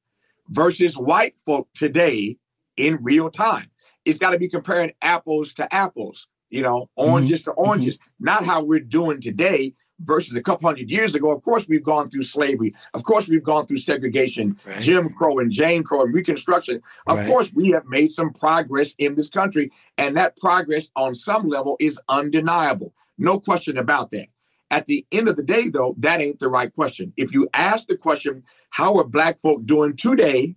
versus 0.50 0.98
white 0.98 1.38
folk 1.46 1.70
today 1.74 2.38
in 2.76 3.00
real 3.02 3.30
time? 3.30 3.70
It's 4.04 4.20
got 4.20 4.32
to 4.32 4.40
be 4.40 4.50
comparing 4.50 4.92
apples 5.02 5.54
to 5.54 5.74
apples, 5.74 6.28
you 6.50 6.62
know, 6.62 6.90
oranges 6.96 7.42
mm-hmm. 7.42 7.52
to 7.52 7.56
oranges, 7.56 7.98
mm-hmm. 7.98 8.26
not 8.26 8.44
how 8.44 8.64
we're 8.64 8.80
doing 8.80 9.22
today 9.22 9.74
versus 10.04 10.36
a 10.36 10.42
couple 10.42 10.68
hundred 10.68 10.90
years 10.90 11.16
ago. 11.16 11.32
Of 11.32 11.44
course, 11.44 11.68
we've 11.68 11.84
gone 11.84 12.08
through 12.08 12.24
slavery. 12.24 12.74
Of 12.94 13.04
course, 13.04 13.28
we've 13.28 13.44
gone 13.44 13.66
through 13.66 13.78
segregation, 13.78 14.58
right. 14.66 14.82
Jim 14.82 15.10
Crow 15.10 15.40
and 15.40 15.52
Jane 15.52 15.84
Crow 15.84 16.04
and 16.04 16.14
Reconstruction. 16.14 16.82
Of 17.08 17.20
right. 17.20 17.28
course, 17.28 17.52
we 17.54 17.70
have 17.70 17.86
made 17.86 18.12
some 18.12 18.32
progress 18.34 18.96
in 18.98 19.16
this 19.16 19.30
country, 19.30 19.72
and 19.98 20.16
that 20.18 20.38
progress 20.38 20.90
on 20.96 21.16
some 21.16 21.48
level 21.48 21.78
is 21.80 22.00
undeniable. 22.10 22.94
No 23.18 23.40
question 23.40 23.78
about 23.78 24.10
that. 24.12 24.28
At 24.70 24.86
the 24.86 25.06
end 25.12 25.28
of 25.28 25.36
the 25.36 25.44
day, 25.44 25.68
though, 25.68 25.96
that 25.98 26.22
ain't 26.22 26.40
the 26.40 26.48
right 26.48 26.74
question. 26.74 27.12
If 27.18 27.34
you 27.34 27.50
ask 27.54 27.88
the 27.88 27.98
question, 27.98 28.44
how 28.70 28.96
are 28.98 29.04
black 29.04 29.42
folk 29.42 29.66
doing 29.66 29.98
today 29.98 30.56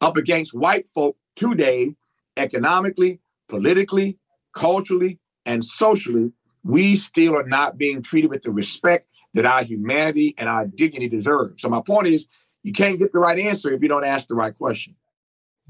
up 0.00 0.16
against 0.16 0.54
white 0.54 0.88
folk 0.88 1.16
today, 1.36 1.94
economically, 2.36 3.20
politically, 3.48 4.18
culturally, 4.52 5.18
and 5.46 5.64
socially, 5.64 6.32
we 6.64 6.96
still 6.96 7.36
are 7.36 7.46
not 7.46 7.78
being 7.78 8.02
treated 8.02 8.30
with 8.30 8.42
the 8.42 8.50
respect 8.50 9.08
that 9.34 9.46
our 9.46 9.62
humanity 9.62 10.34
and 10.38 10.48
our 10.48 10.66
dignity 10.66 11.08
deserve. 11.08 11.54
So 11.58 11.68
my 11.68 11.80
point 11.80 12.08
is, 12.08 12.26
you 12.62 12.72
can't 12.72 12.98
get 12.98 13.12
the 13.12 13.18
right 13.18 13.38
answer 13.38 13.72
if 13.72 13.82
you 13.82 13.88
don't 13.88 14.04
ask 14.04 14.28
the 14.28 14.34
right 14.34 14.56
question. 14.56 14.94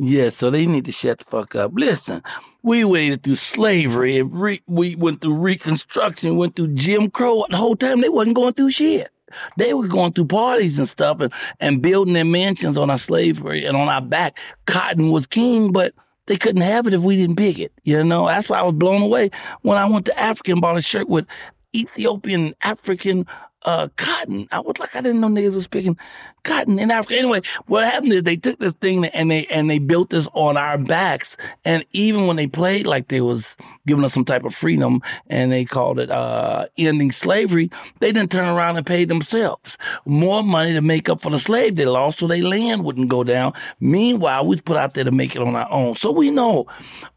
Yeah, 0.01 0.31
so 0.31 0.49
they 0.51 0.65
need 0.65 0.85
to 0.85 0.93
shut 0.93 1.19
the 1.19 1.25
fuck 1.25 1.57
up. 1.57 1.73
Listen, 1.75 2.23
we 2.63 2.85
waited 2.85 3.25
through 3.25 3.37
slavery 3.37 4.19
and 4.19 4.33
re- 4.33 4.63
we 4.67 4.95
went 4.95 5.21
through 5.21 5.35
Reconstruction, 5.35 6.37
went 6.37 6.55
through 6.55 6.75
Jim 6.75 7.11
Crow. 7.11 7.45
The 7.51 7.57
whole 7.57 7.75
time 7.75 8.01
they 8.01 8.09
wasn't 8.09 8.37
going 8.37 8.55
through 8.55 8.71
shit. 8.71 9.11
They 9.57 9.75
were 9.75 9.89
going 9.89 10.13
through 10.13 10.27
parties 10.27 10.79
and 10.79 10.89
stuff 10.89 11.21
and, 11.21 11.33
and 11.59 11.83
building 11.83 12.15
their 12.15 12.25
mansions 12.25 12.79
on 12.79 12.91
our 12.91 12.99
slavery 12.99 13.65
and 13.65 13.77
on 13.77 13.89
our 13.89 14.01
back. 14.01 14.39
Cotton 14.67 15.11
was 15.11 15.27
king, 15.27 15.73
but 15.73 15.95
they 16.29 16.37
couldn't 16.37 16.63
have 16.63 16.87
it 16.87 16.95
if 16.95 17.01
we 17.01 17.17
didn't 17.17 17.37
pick 17.37 17.59
it. 17.59 17.73
You 17.83 18.05
know, 18.05 18.27
that's 18.27 18.49
why 18.49 18.61
I 18.61 18.63
was 18.63 18.75
blown 18.75 19.03
away 19.03 19.31
when 19.63 19.79
I 19.79 19.87
went 19.87 20.07
to 20.07 20.19
Africa 20.19 20.53
and 20.53 20.61
bought 20.61 20.79
a 20.79 20.83
shirt 20.83 21.09
with 21.09 21.27
Ethiopian 21.75 22.55
African 22.63 23.27
uh, 23.63 23.89
cotton. 23.97 24.49
I 24.53 24.61
was 24.61 24.79
like, 24.79 24.95
I 24.95 25.01
didn't 25.01 25.21
know 25.21 25.29
niggas 25.29 25.55
was 25.55 25.67
picking 25.67 25.97
cotton 26.45 26.79
in 26.79 26.91
Africa. 26.91 27.19
Anyway, 27.19 27.41
what 27.67 27.85
happened 27.85 28.13
is 28.13 28.23
they 28.23 28.37
took 28.37 28.59
this 28.59 28.73
thing 28.75 29.05
and 29.07 29.31
they 29.31 29.47
and 29.47 29.69
they 29.69 29.79
built 29.79 30.11
this 30.11 30.29
on 30.33 30.57
our 30.57 30.79
backs. 30.79 31.37
And 31.65 31.85
even 31.93 32.27
when 32.27 32.37
they 32.37 32.47
played 32.47 32.87
like 32.87 33.09
they 33.09 33.21
was 33.21 33.57
giving 33.89 34.05
us 34.05 34.15
some 34.15 34.25
type 34.25 34.45
of 34.45 34.55
freedom 34.55 35.03
and 35.27 35.51
they 35.51 35.65
called 35.65 35.99
it 35.99 36.11
uh, 36.11 36.67
ending 36.79 37.11
slavery, 37.11 37.71
they 37.99 38.13
didn't 38.13 38.31
turn 38.31 38.49
around 38.49 38.77
and 38.77 38.87
pay 38.87 39.05
themselves 39.05 39.77
more 40.05 40.45
money 40.45 40.73
to 40.73 40.81
make 40.81 41.09
up 41.09 41.21
for 41.21 41.31
the 41.31 41.39
slave 41.39 41.75
they 41.75 41.85
lost, 41.85 42.19
so 42.19 42.27
their 42.27 42.43
land 42.43 42.85
wouldn't 42.85 43.09
go 43.09 43.25
down. 43.25 43.53
Meanwhile, 43.81 44.47
we 44.47 44.61
put 44.61 44.77
out 44.77 44.95
there 44.95 45.05
to 45.05 45.11
make 45.11 45.35
it 45.35 45.43
on 45.43 45.57
our 45.57 45.71
own. 45.71 45.97
So 45.97 46.13
we 46.13 46.31
know 46.31 46.67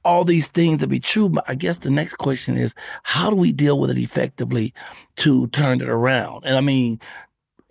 all 0.03 0.23
these 0.23 0.47
things 0.47 0.79
to 0.79 0.87
be 0.87 0.99
true. 0.99 1.29
But 1.29 1.43
I 1.47 1.55
guess 1.55 1.79
the 1.79 1.89
next 1.89 2.15
question 2.15 2.57
is, 2.57 2.73
how 3.03 3.29
do 3.29 3.35
we 3.35 3.51
deal 3.51 3.79
with 3.79 3.91
it 3.91 3.97
effectively 3.97 4.73
to 5.17 5.47
turn 5.47 5.81
it 5.81 5.89
around? 5.89 6.45
And 6.45 6.57
I 6.57 6.61
mean, 6.61 6.99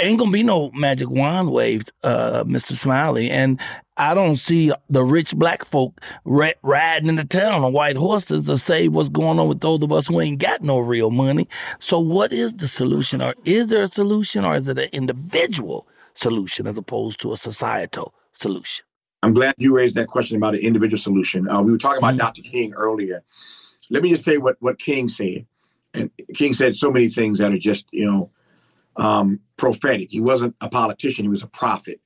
ain't 0.01 0.19
gonna 0.19 0.31
be 0.31 0.43
no 0.43 0.71
magic 0.73 1.09
wand 1.11 1.51
waved, 1.51 1.93
uh, 2.03 2.45
Mr. 2.45 2.73
Smiley. 2.73 3.31
And 3.31 3.61
I 3.97 4.15
don't 4.15 4.37
see 4.37 4.73
the 4.89 5.05
rich 5.05 5.35
black 5.35 5.65
folk 5.65 6.01
riding 6.25 6.59
riding 6.63 7.09
into 7.09 7.25
town 7.25 7.63
on 7.63 7.73
white 7.73 7.97
horses 7.97 8.47
to 8.47 8.57
save 8.59 8.95
what's 8.95 9.09
going 9.09 9.39
on 9.39 9.49
with 9.49 9.61
those 9.61 9.83
of 9.83 9.93
us 9.93 10.07
who 10.07 10.21
ain't 10.21 10.39
got 10.39 10.63
no 10.63 10.79
real 10.79 11.11
money. 11.11 11.49
So, 11.79 11.99
what 11.99 12.33
is 12.33 12.55
the 12.55 12.69
solution? 12.69 13.21
Or 13.21 13.35
is 13.45 13.69
there 13.69 13.83
a 13.83 13.89
solution, 13.89 14.45
or 14.45 14.57
is 14.57 14.69
it 14.69 14.79
an 14.79 14.89
individual 14.93 15.87
solution 16.15 16.67
as 16.67 16.77
opposed 16.77 17.21
to 17.21 17.33
a 17.33 17.37
societal 17.37 18.15
solution? 18.33 18.85
I'm 19.23 19.35
glad 19.35 19.55
you 19.59 19.77
raised 19.77 19.97
that 19.97 20.09
question 20.09 20.37
about 20.37 20.55
an 20.55 20.61
individual 20.61 20.99
solution. 20.99 21.49
Uh, 21.49 21.61
we 21.61 21.73
were 21.73 21.79
talking 21.79 21.99
about 21.99 22.15
mm-hmm. 22.15 22.19
Dr. 22.19 22.43
King 22.43 22.73
earlier. 22.75 23.23
Let 23.91 24.03
me 24.03 24.11
just 24.11 24.25
tell 24.25 24.35
you 24.35 24.41
what, 24.41 24.57
what 24.61 24.79
King 24.79 25.09
said. 25.09 25.47
And 25.93 26.11
King 26.35 26.53
said 26.53 26.77
so 26.77 26.91
many 26.91 27.09
things 27.09 27.39
that 27.39 27.53
are 27.53 27.59
just, 27.59 27.87
you 27.91 28.07
know, 28.07 28.31
um, 28.97 29.41
prophetic. 29.57 30.11
He 30.11 30.21
wasn't 30.21 30.57
a 30.61 30.69
politician, 30.69 31.25
he 31.25 31.29
was 31.29 31.43
a 31.43 31.49
prophet. 31.49 32.01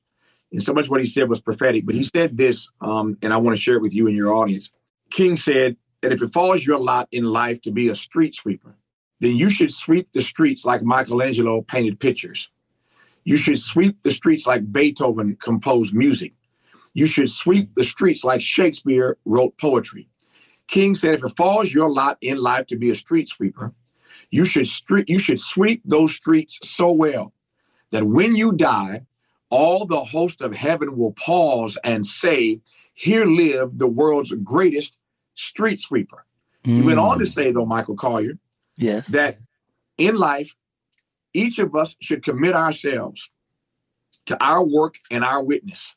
And 0.52 0.62
so 0.62 0.72
much 0.72 0.88
what 0.88 1.00
he 1.00 1.06
said 1.06 1.28
was 1.28 1.40
prophetic. 1.40 1.84
But 1.84 1.96
he 1.96 2.04
said 2.04 2.36
this, 2.36 2.68
um, 2.80 3.18
and 3.22 3.32
I 3.32 3.38
want 3.38 3.56
to 3.56 3.60
share 3.60 3.76
it 3.76 3.82
with 3.82 3.94
you 3.94 4.06
and 4.06 4.16
your 4.16 4.32
audience. 4.32 4.70
King 5.10 5.36
said 5.36 5.76
that 6.00 6.12
if 6.12 6.22
it 6.22 6.32
falls 6.32 6.64
your 6.64 6.78
lot 6.78 7.08
in 7.10 7.24
life 7.24 7.60
to 7.62 7.72
be 7.72 7.88
a 7.88 7.94
street 7.94 8.34
sweeper, 8.34 8.76
then 9.20 9.36
you 9.36 9.50
should 9.50 9.72
sweep 9.72 10.12
the 10.12 10.20
streets 10.20 10.64
like 10.64 10.82
Michelangelo 10.82 11.62
painted 11.62 11.98
pictures. 11.98 12.50
You 13.24 13.36
should 13.36 13.58
sweep 13.58 14.02
the 14.02 14.10
streets 14.10 14.46
like 14.46 14.70
Beethoven 14.70 15.36
composed 15.40 15.94
music. 15.94 16.34
You 16.92 17.06
should 17.06 17.30
sweep 17.30 17.74
the 17.74 17.84
streets 17.84 18.22
like 18.22 18.40
Shakespeare 18.40 19.16
wrote 19.24 19.58
poetry. 19.58 20.08
King 20.68 20.94
said, 20.94 21.14
if 21.14 21.24
it 21.24 21.36
falls 21.36 21.72
your 21.72 21.90
lot 21.90 22.18
in 22.20 22.38
life 22.38 22.66
to 22.66 22.76
be 22.76 22.90
a 22.90 22.94
street 22.94 23.28
sweeper, 23.28 23.72
you 24.34 24.44
should 24.44 24.66
street, 24.66 25.08
you 25.08 25.20
should 25.20 25.38
sweep 25.38 25.80
those 25.84 26.12
streets 26.12 26.58
so 26.68 26.90
well 26.90 27.32
that 27.92 28.08
when 28.08 28.34
you 28.34 28.50
die, 28.52 29.02
all 29.48 29.86
the 29.86 30.02
host 30.02 30.42
of 30.42 30.56
heaven 30.56 30.96
will 30.96 31.12
pause 31.12 31.78
and 31.84 32.04
say, 32.04 32.60
Here 32.94 33.26
lived 33.26 33.78
the 33.78 33.86
world's 33.86 34.32
greatest 34.32 34.96
street 35.34 35.80
sweeper. 35.80 36.26
Mm. 36.66 36.76
He 36.76 36.82
went 36.82 36.98
on 36.98 37.20
to 37.20 37.24
mm. 37.24 37.32
say, 37.32 37.52
though, 37.52 37.64
Michael 37.64 37.94
Colyar, 37.94 38.36
yes, 38.76 39.06
that 39.08 39.36
in 39.98 40.16
life, 40.16 40.56
each 41.32 41.60
of 41.60 41.76
us 41.76 41.94
should 42.00 42.24
commit 42.24 42.56
ourselves 42.56 43.30
to 44.26 44.42
our 44.44 44.64
work 44.64 44.96
and 45.12 45.22
our 45.22 45.44
witness, 45.44 45.94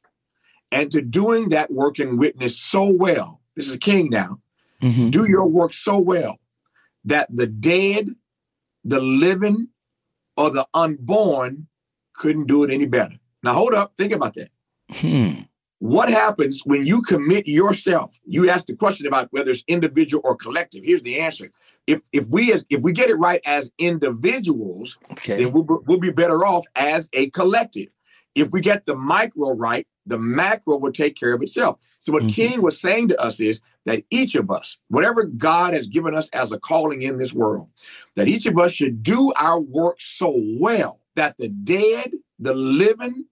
and 0.71 0.91
to 0.91 1.01
doing 1.01 1.49
that 1.49 1.71
work 1.71 1.97
and 1.97 2.19
witness 2.19 2.59
so 2.59 2.87
well. 2.87 3.41
This 3.55 3.67
is 3.67 3.77
King 3.77 4.11
now. 4.11 4.39
Mm-hmm. 4.83 5.09
Do 5.09 5.27
your 5.27 5.47
work 5.47 5.73
so 5.73 5.97
well 5.97 6.37
that 7.07 7.27
the 7.35 7.47
dead, 7.47 8.09
the 8.87 9.01
living, 9.01 9.67
or 10.37 10.49
the 10.49 10.65
unborn 10.73 11.67
couldn't 12.13 12.47
do 12.47 12.63
it 12.63 12.71
any 12.71 12.85
better. 12.85 13.15
Now, 13.43 13.53
hold 13.53 13.73
up, 13.73 13.93
think 13.97 14.13
about 14.13 14.33
that. 14.35 14.49
Hmm. 14.91 15.41
What 15.79 16.09
happens 16.09 16.61
when 16.65 16.87
you 16.87 17.01
commit 17.01 17.47
yourself? 17.47 18.17
You 18.25 18.49
asked 18.49 18.67
the 18.67 18.75
question 18.75 19.05
about 19.05 19.27
whether 19.31 19.51
it's 19.51 19.63
individual 19.67 20.21
or 20.23 20.35
collective. 20.35 20.83
Here's 20.83 21.03
the 21.03 21.19
answer: 21.19 21.51
if 21.85 21.99
if 22.11 22.27
we 22.29 22.51
as 22.51 22.65
if 22.69 22.81
we 22.81 22.93
get 22.93 23.09
it 23.09 23.15
right 23.15 23.41
as 23.45 23.71
individuals, 23.77 24.97
okay. 25.11 25.35
then 25.35 25.51
we'll, 25.51 25.83
we'll 25.85 25.99
be 25.99 26.11
better 26.11 26.45
off 26.45 26.65
as 26.75 27.09
a 27.13 27.29
collective. 27.29 27.89
If 28.33 28.49
we 28.51 28.61
get 28.61 28.85
the 28.85 28.95
micro 28.95 29.51
right, 29.51 29.85
the 30.07 30.19
macro 30.19 30.77
will 30.77 30.91
take 30.91 31.15
care 31.15 31.33
of 31.33 31.41
itself. 31.41 31.77
So 31.99 32.11
what 32.11 32.23
mm-hmm. 32.23 32.29
King 32.31 32.61
was 32.61 32.79
saying 32.79 33.09
to 33.09 33.21
us 33.21 33.39
is 33.39 33.61
that 33.85 34.03
each 34.09 34.35
of 34.35 34.49
us, 34.49 34.79
whatever 34.89 35.23
God 35.23 35.73
has 35.73 35.87
given 35.87 36.15
us 36.15 36.29
as 36.29 36.51
a 36.51 36.59
calling 36.59 37.01
in 37.01 37.17
this 37.17 37.33
world, 37.33 37.69
that 38.15 38.27
each 38.27 38.45
of 38.45 38.57
us 38.57 38.71
should 38.71 39.03
do 39.03 39.33
our 39.35 39.59
work 39.59 39.97
so 39.99 40.33
well 40.59 40.99
that 41.15 41.35
the 41.37 41.49
dead, 41.49 42.11
the 42.39 42.53
living, 42.53 43.25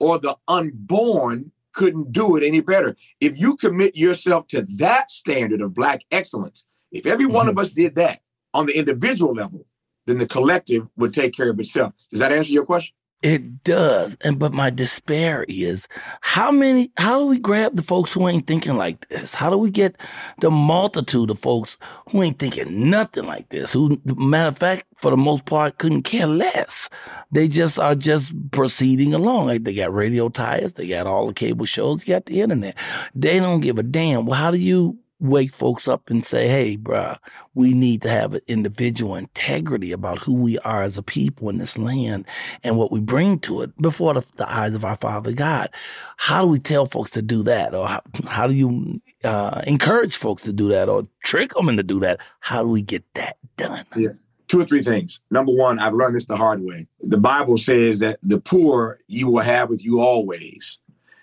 or 0.00 0.18
the 0.18 0.36
unborn 0.46 1.52
couldn't 1.72 2.12
do 2.12 2.36
it 2.36 2.42
any 2.42 2.60
better. 2.60 2.96
If 3.20 3.38
you 3.38 3.56
commit 3.56 3.96
yourself 3.96 4.46
to 4.48 4.62
that 4.76 5.10
standard 5.10 5.60
of 5.60 5.74
Black 5.74 6.02
excellence, 6.10 6.64
if 6.90 7.06
every 7.06 7.26
mm-hmm. 7.26 7.34
one 7.34 7.48
of 7.48 7.58
us 7.58 7.72
did 7.72 7.94
that 7.96 8.20
on 8.54 8.66
the 8.66 8.76
individual 8.76 9.34
level, 9.34 9.66
then 10.06 10.18
the 10.18 10.26
collective 10.26 10.88
would 10.96 11.12
take 11.12 11.34
care 11.34 11.50
of 11.50 11.60
itself. 11.60 11.92
Does 12.10 12.20
that 12.20 12.32
answer 12.32 12.50
your 12.50 12.64
question? 12.64 12.94
It 13.20 13.64
does. 13.64 14.16
And 14.20 14.38
but 14.38 14.52
my 14.52 14.70
despair 14.70 15.44
is 15.48 15.88
how 16.20 16.52
many 16.52 16.92
how 16.96 17.18
do 17.18 17.26
we 17.26 17.40
grab 17.40 17.74
the 17.74 17.82
folks 17.82 18.12
who 18.12 18.28
ain't 18.28 18.46
thinking 18.46 18.76
like 18.76 19.08
this? 19.08 19.34
How 19.34 19.50
do 19.50 19.58
we 19.58 19.70
get 19.70 19.96
the 20.40 20.52
multitude 20.52 21.28
of 21.30 21.40
folks 21.40 21.78
who 22.10 22.22
ain't 22.22 22.38
thinking 22.38 22.90
nothing 22.90 23.24
like 23.24 23.48
this? 23.48 23.72
Who 23.72 24.00
matter 24.04 24.48
of 24.48 24.58
fact, 24.58 24.84
for 24.98 25.10
the 25.10 25.16
most 25.16 25.46
part, 25.46 25.78
couldn't 25.78 26.04
care 26.04 26.28
less. 26.28 26.88
They 27.32 27.48
just 27.48 27.76
are 27.76 27.96
just 27.96 28.32
proceeding 28.52 29.12
along. 29.14 29.48
Like 29.48 29.64
they 29.64 29.74
got 29.74 29.92
radio 29.92 30.28
tires, 30.28 30.74
they 30.74 30.86
got 30.86 31.08
all 31.08 31.26
the 31.26 31.34
cable 31.34 31.66
shows, 31.66 32.04
they 32.04 32.12
got 32.12 32.26
the 32.26 32.40
internet. 32.40 32.76
They 33.16 33.40
don't 33.40 33.60
give 33.60 33.78
a 33.78 33.82
damn. 33.82 34.26
Well, 34.26 34.38
how 34.38 34.52
do 34.52 34.58
you 34.58 34.96
wake 35.20 35.52
folks 35.52 35.88
up 35.88 36.10
and 36.10 36.24
say, 36.24 36.48
hey, 36.48 36.76
bruh, 36.76 37.16
we 37.54 37.72
need 37.72 38.02
to 38.02 38.08
have 38.08 38.34
individual 38.46 39.16
integrity 39.16 39.92
about 39.92 40.18
who 40.18 40.34
we 40.34 40.58
are 40.60 40.82
as 40.82 40.96
a 40.96 41.02
people 41.02 41.48
in 41.48 41.58
this 41.58 41.76
land 41.76 42.24
and 42.62 42.76
what 42.76 42.92
we 42.92 43.00
bring 43.00 43.38
to 43.40 43.62
it 43.62 43.76
before 43.80 44.14
the, 44.14 44.24
the 44.36 44.50
eyes 44.50 44.74
of 44.74 44.84
our 44.84 44.96
Father 44.96 45.32
God. 45.32 45.70
How 46.16 46.42
do 46.42 46.48
we 46.48 46.58
tell 46.58 46.86
folks 46.86 47.10
to 47.12 47.22
do 47.22 47.42
that? 47.44 47.74
Or 47.74 47.88
how, 47.88 48.02
how 48.26 48.46
do 48.46 48.54
you 48.54 49.00
uh, 49.24 49.60
encourage 49.66 50.16
folks 50.16 50.42
to 50.44 50.52
do 50.52 50.68
that 50.68 50.88
or 50.88 51.06
trick 51.24 51.54
them 51.54 51.68
into 51.68 51.82
do 51.82 52.00
that? 52.00 52.20
How 52.40 52.62
do 52.62 52.68
we 52.68 52.82
get 52.82 53.04
that 53.14 53.36
done? 53.56 53.84
Yeah. 53.96 54.10
Two 54.46 54.60
or 54.60 54.64
three 54.64 54.82
things. 54.82 55.20
Number 55.30 55.52
one, 55.52 55.78
I've 55.78 55.92
learned 55.92 56.16
this 56.16 56.24
the 56.24 56.36
hard 56.36 56.62
way. 56.62 56.86
The 57.02 57.18
Bible 57.18 57.58
says 57.58 57.98
that 57.98 58.18
the 58.22 58.40
poor 58.40 58.98
you 59.06 59.26
will 59.26 59.42
have 59.42 59.68
with 59.68 59.84
you 59.84 60.00
always. 60.00 60.78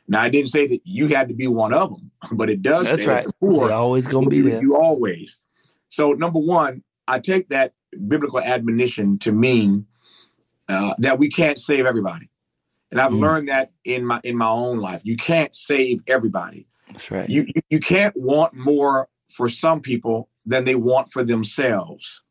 Now, 0.07 0.21
I 0.21 0.29
didn't 0.29 0.49
say 0.49 0.67
that 0.67 0.81
you 0.83 1.07
had 1.07 1.29
to 1.29 1.33
be 1.33 1.47
one 1.47 1.73
of 1.73 1.89
them, 1.89 2.11
but 2.31 2.49
it 2.49 2.61
does 2.61 2.87
That's 2.87 3.03
say 3.03 3.07
right. 3.07 3.23
that 3.23 3.33
the 3.39 3.47
poor 3.47 3.67
They're 3.67 3.77
always 3.77 4.07
going 4.07 4.25
to 4.25 4.29
be 4.29 4.41
there. 4.41 4.61
You 4.61 4.77
always. 4.77 5.37
So, 5.89 6.13
number 6.13 6.39
one, 6.39 6.83
I 7.07 7.19
take 7.19 7.49
that 7.49 7.73
biblical 8.07 8.39
admonition 8.39 9.17
to 9.19 9.31
mean 9.31 9.85
uh, 10.67 10.93
that 10.97 11.19
we 11.19 11.29
can't 11.29 11.57
save 11.57 11.85
everybody, 11.85 12.29
and 12.91 12.99
I've 12.99 13.11
mm. 13.11 13.19
learned 13.19 13.49
that 13.49 13.71
in 13.83 14.05
my 14.05 14.19
in 14.23 14.37
my 14.37 14.49
own 14.49 14.79
life. 14.79 15.01
You 15.03 15.15
can't 15.15 15.55
save 15.55 16.01
everybody. 16.07 16.67
That's 16.89 17.11
right. 17.11 17.29
You, 17.29 17.45
you 17.47 17.61
you 17.69 17.79
can't 17.79 18.15
want 18.17 18.55
more 18.55 19.07
for 19.29 19.47
some 19.49 19.81
people 19.81 20.29
than 20.45 20.63
they 20.63 20.75
want 20.75 21.11
for 21.11 21.23
themselves. 21.23 22.23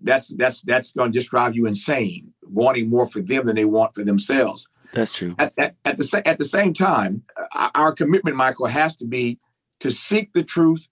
That's 0.00 0.28
that's 0.36 0.62
that's 0.62 0.92
going 0.92 1.12
to 1.12 1.18
just 1.18 1.30
drive 1.30 1.54
you 1.54 1.66
insane. 1.66 2.32
Wanting 2.42 2.88
more 2.88 3.06
for 3.06 3.20
them 3.20 3.46
than 3.46 3.56
they 3.56 3.64
want 3.64 3.94
for 3.94 4.04
themselves. 4.04 4.68
That's 4.92 5.12
true. 5.12 5.34
At, 5.38 5.52
at, 5.58 5.76
at, 5.84 5.96
the 5.96 6.22
at 6.26 6.38
the 6.38 6.44
same 6.44 6.72
time, 6.74 7.22
uh, 7.54 7.70
our 7.74 7.92
commitment, 7.92 8.36
Michael, 8.36 8.66
has 8.66 8.96
to 8.96 9.06
be 9.06 9.38
to 9.80 9.90
seek 9.90 10.32
the 10.32 10.42
truth, 10.42 10.88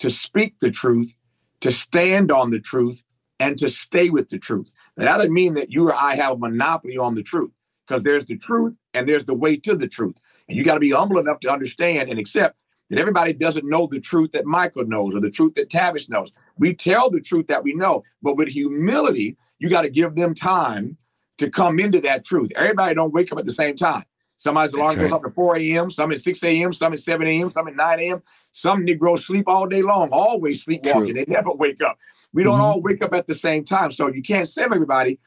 to 0.00 0.10
speak 0.10 0.58
the 0.60 0.70
truth, 0.70 1.14
to 1.60 1.70
stand 1.70 2.32
on 2.32 2.50
the 2.50 2.60
truth, 2.60 3.04
and 3.38 3.58
to 3.58 3.68
stay 3.68 4.10
with 4.10 4.28
the 4.28 4.38
truth. 4.38 4.72
That 4.96 5.16
doesn't 5.16 5.32
mean 5.32 5.54
that 5.54 5.70
you 5.70 5.88
or 5.88 5.94
I 5.94 6.16
have 6.16 6.32
a 6.32 6.38
monopoly 6.38 6.98
on 6.98 7.14
the 7.14 7.22
truth, 7.22 7.52
because 7.86 8.02
there's 8.02 8.24
the 8.24 8.38
truth 8.38 8.76
and 8.92 9.08
there's 9.08 9.24
the 9.24 9.34
way 9.34 9.56
to 9.58 9.74
the 9.76 9.88
truth. 9.88 10.16
And 10.48 10.58
you 10.58 10.64
got 10.64 10.74
to 10.74 10.80
be 10.80 10.90
humble 10.90 11.18
enough 11.18 11.40
to 11.40 11.52
understand 11.52 12.10
and 12.10 12.18
accept 12.18 12.56
that 12.90 12.98
everybody 12.98 13.32
doesn't 13.32 13.68
know 13.68 13.86
the 13.86 14.00
truth 14.00 14.32
that 14.32 14.46
Michael 14.46 14.84
knows 14.86 15.14
or 15.14 15.20
the 15.20 15.30
truth 15.30 15.54
that 15.54 15.70
Tavis 15.70 16.10
knows. 16.10 16.32
We 16.58 16.74
tell 16.74 17.10
the 17.10 17.20
truth 17.20 17.46
that 17.46 17.64
we 17.64 17.74
know, 17.74 18.02
but 18.22 18.36
with 18.36 18.48
humility, 18.48 19.36
you 19.58 19.70
got 19.70 19.82
to 19.82 19.90
give 19.90 20.16
them 20.16 20.34
time 20.34 20.98
to 21.38 21.50
come 21.50 21.78
into 21.78 22.00
that 22.02 22.24
truth. 22.24 22.50
Everybody 22.56 22.94
don't 22.94 23.12
wake 23.12 23.32
up 23.32 23.38
at 23.38 23.44
the 23.44 23.52
same 23.52 23.76
time. 23.76 24.04
Somebody's 24.36 24.74
alarm 24.74 24.96
right. 24.96 25.02
goes 25.02 25.12
up 25.12 25.24
at 25.24 25.34
4 25.34 25.56
a.m., 25.58 25.90
some 25.90 26.12
at 26.12 26.20
6 26.20 26.42
a.m., 26.44 26.72
some 26.72 26.92
at 26.92 26.98
7 26.98 27.26
a.m., 27.26 27.50
some 27.50 27.68
at 27.68 27.76
9 27.76 28.00
a.m. 28.00 28.22
Some 28.52 28.84
Negroes 28.84 29.26
sleep 29.26 29.48
all 29.48 29.66
day 29.66 29.82
long, 29.82 30.10
always 30.12 30.62
sleepwalking. 30.62 31.14
They 31.14 31.24
never 31.26 31.50
wake 31.52 31.82
up. 31.82 31.98
We 32.32 32.42
don't 32.44 32.54
mm-hmm. 32.54 32.62
all 32.62 32.80
wake 32.82 33.02
up 33.02 33.14
at 33.14 33.26
the 33.26 33.34
same 33.34 33.64
time. 33.64 33.90
So 33.90 34.08
you 34.08 34.22
can't 34.22 34.48
save 34.48 34.66
everybody, 34.66 35.18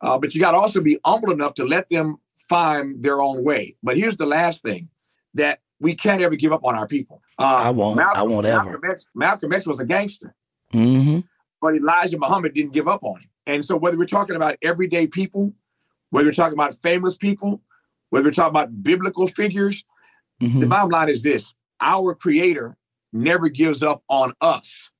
uh, 0.00 0.18
but 0.18 0.34
you 0.34 0.40
got 0.40 0.52
to 0.52 0.58
also 0.58 0.80
be 0.80 0.98
humble 1.04 1.30
enough 1.30 1.54
to 1.54 1.64
let 1.64 1.88
them 1.88 2.16
find 2.36 3.02
their 3.02 3.20
own 3.20 3.44
way. 3.44 3.76
But 3.82 3.96
here's 3.96 4.16
the 4.16 4.26
last 4.26 4.62
thing 4.62 4.88
that 5.34 5.60
we 5.80 5.94
can't 5.94 6.22
ever 6.22 6.36
give 6.36 6.52
up 6.52 6.64
on 6.64 6.74
our 6.74 6.86
people. 6.86 7.22
Uh, 7.38 7.62
I 7.64 7.70
won't. 7.70 7.96
Malcolm, 7.96 8.20
I 8.20 8.22
won't 8.22 8.46
ever. 8.46 8.64
Malcolm 8.64 8.90
X, 8.90 9.06
Malcolm 9.14 9.52
X 9.52 9.66
was 9.66 9.80
a 9.80 9.84
gangster, 9.84 10.34
mm-hmm. 10.72 11.20
but 11.60 11.74
Elijah 11.74 12.18
Muhammad 12.18 12.54
didn't 12.54 12.72
give 12.72 12.88
up 12.88 13.02
on 13.02 13.20
him. 13.20 13.28
And 13.46 13.64
so, 13.64 13.76
whether 13.76 13.98
we're 13.98 14.06
talking 14.06 14.36
about 14.36 14.56
everyday 14.62 15.06
people, 15.06 15.52
whether 16.10 16.28
we're 16.28 16.32
talking 16.32 16.54
about 16.54 16.74
famous 16.82 17.16
people, 17.16 17.62
whether 18.10 18.24
we're 18.24 18.32
talking 18.32 18.50
about 18.50 18.82
biblical 18.82 19.26
figures, 19.26 19.84
mm-hmm. 20.42 20.60
the 20.60 20.66
bottom 20.66 20.90
line 20.90 21.08
is 21.08 21.22
this 21.22 21.54
our 21.80 22.14
Creator 22.14 22.76
never 23.12 23.48
gives 23.48 23.82
up 23.82 24.02
on 24.08 24.32
us. 24.40 24.90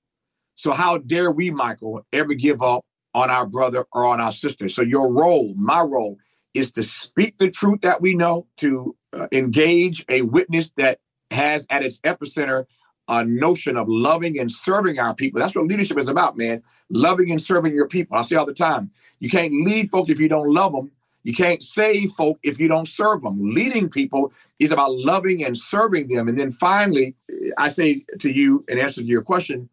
So, 0.57 0.73
how 0.73 0.99
dare 0.99 1.31
we, 1.31 1.51
Michael, 1.51 2.07
ever 2.13 2.35
give 2.35 2.63
up 2.63 2.85
on 3.15 3.31
our 3.31 3.47
brother 3.47 3.87
or 3.93 4.05
on 4.05 4.21
our 4.21 4.33
sister? 4.33 4.69
So, 4.69 4.83
your 4.83 5.13
role, 5.13 5.55
my 5.57 5.81
role, 5.81 6.19
is 6.53 6.71
to 6.73 6.83
speak 6.83 7.39
the 7.39 7.51
truth 7.51 7.81
that 7.81 8.01
we 8.01 8.15
know, 8.15 8.47
to 8.59 8.97
uh, 9.13 9.29
engage 9.33 10.05
a 10.09 10.23
witness 10.23 10.73
that 10.77 11.01
has 11.31 11.67
at 11.71 11.83
its 11.83 12.01
epicenter 12.03 12.67
a 13.09 13.25
notion 13.25 13.77
of 13.77 13.89
loving 13.89 14.39
and 14.39 14.51
serving 14.51 14.99
our 14.99 15.15
people. 15.15 15.41
That's 15.41 15.55
what 15.55 15.67
leadership 15.67 15.99
is 15.99 16.09
about, 16.09 16.37
man. 16.37 16.63
Loving 16.91 17.31
and 17.31 17.41
serving 17.41 17.75
your 17.75 17.89
people. 17.89 18.17
I 18.17 18.23
say 18.23 18.37
all 18.37 18.47
the 18.47 18.55
time, 18.55 18.91
you 19.21 19.29
can't 19.29 19.53
lead 19.65 19.91
folk 19.91 20.09
if 20.09 20.19
you 20.19 20.29
don't 20.29 20.53
love 20.53 20.73
them. 20.73 20.91
You 21.23 21.33
can't 21.33 21.63
save 21.63 22.11
folk 22.13 22.39
if 22.43 22.59
you 22.61 22.69
don't 22.69 22.89
serve 22.89 23.23
them. 23.23 23.39
Leading 23.55 23.89
people 23.89 24.33
is 24.59 24.73
about 24.73 24.95
loving 24.95 25.43
and 25.45 25.57
serving 25.57 26.09
them. 26.09 26.29
And 26.29 26.39
then 26.39 26.51
finally, 26.51 27.15
I 27.57 27.69
say 27.69 28.03
to 28.19 28.31
you, 28.31 28.65
in 28.69 28.79
answer 28.79 29.01
to 29.01 29.07
your 29.07 29.23
question, 29.23 29.71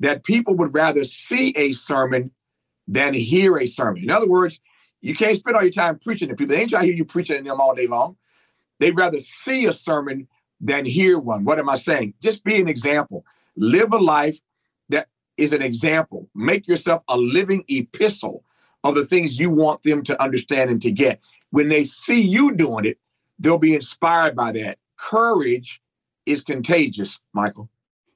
that 0.00 0.24
people 0.24 0.54
would 0.56 0.74
rather 0.74 1.04
see 1.04 1.54
a 1.56 1.72
sermon 1.72 2.30
than 2.88 3.14
hear 3.14 3.58
a 3.58 3.66
sermon. 3.66 4.02
In 4.02 4.10
other 4.10 4.28
words, 4.28 4.60
you 5.00 5.14
can't 5.14 5.36
spend 5.36 5.56
all 5.56 5.62
your 5.62 5.70
time 5.70 5.98
preaching 5.98 6.28
to 6.28 6.34
people. 6.34 6.54
They 6.54 6.62
ain't 6.62 6.70
trying 6.70 6.82
to 6.82 6.88
hear 6.88 6.96
you 6.96 7.04
preaching 7.04 7.44
them 7.44 7.60
all 7.60 7.74
day 7.74 7.86
long. 7.86 8.16
They'd 8.80 8.96
rather 8.96 9.20
see 9.20 9.66
a 9.66 9.72
sermon 9.72 10.26
than 10.64 10.86
hear 10.86 11.18
one. 11.18 11.44
What 11.44 11.58
am 11.58 11.68
I 11.68 11.76
saying? 11.76 12.14
Just 12.22 12.42
be 12.42 12.58
an 12.60 12.68
example. 12.68 13.24
Live 13.54 13.92
a 13.92 13.98
life 13.98 14.40
that 14.88 15.08
is 15.36 15.52
an 15.52 15.60
example. 15.60 16.28
Make 16.34 16.66
yourself 16.66 17.02
a 17.08 17.18
living 17.18 17.64
epistle 17.68 18.42
of 18.82 18.94
the 18.94 19.04
things 19.04 19.38
you 19.38 19.50
want 19.50 19.82
them 19.82 20.02
to 20.04 20.20
understand 20.22 20.70
and 20.70 20.80
to 20.80 20.90
get. 20.90 21.20
When 21.50 21.68
they 21.68 21.84
see 21.84 22.22
you 22.22 22.54
doing 22.54 22.86
it, 22.86 22.98
they'll 23.38 23.58
be 23.58 23.74
inspired 23.74 24.34
by 24.34 24.52
that. 24.52 24.78
Courage 24.96 25.82
is 26.24 26.42
contagious, 26.42 27.20
Michael. 27.34 27.68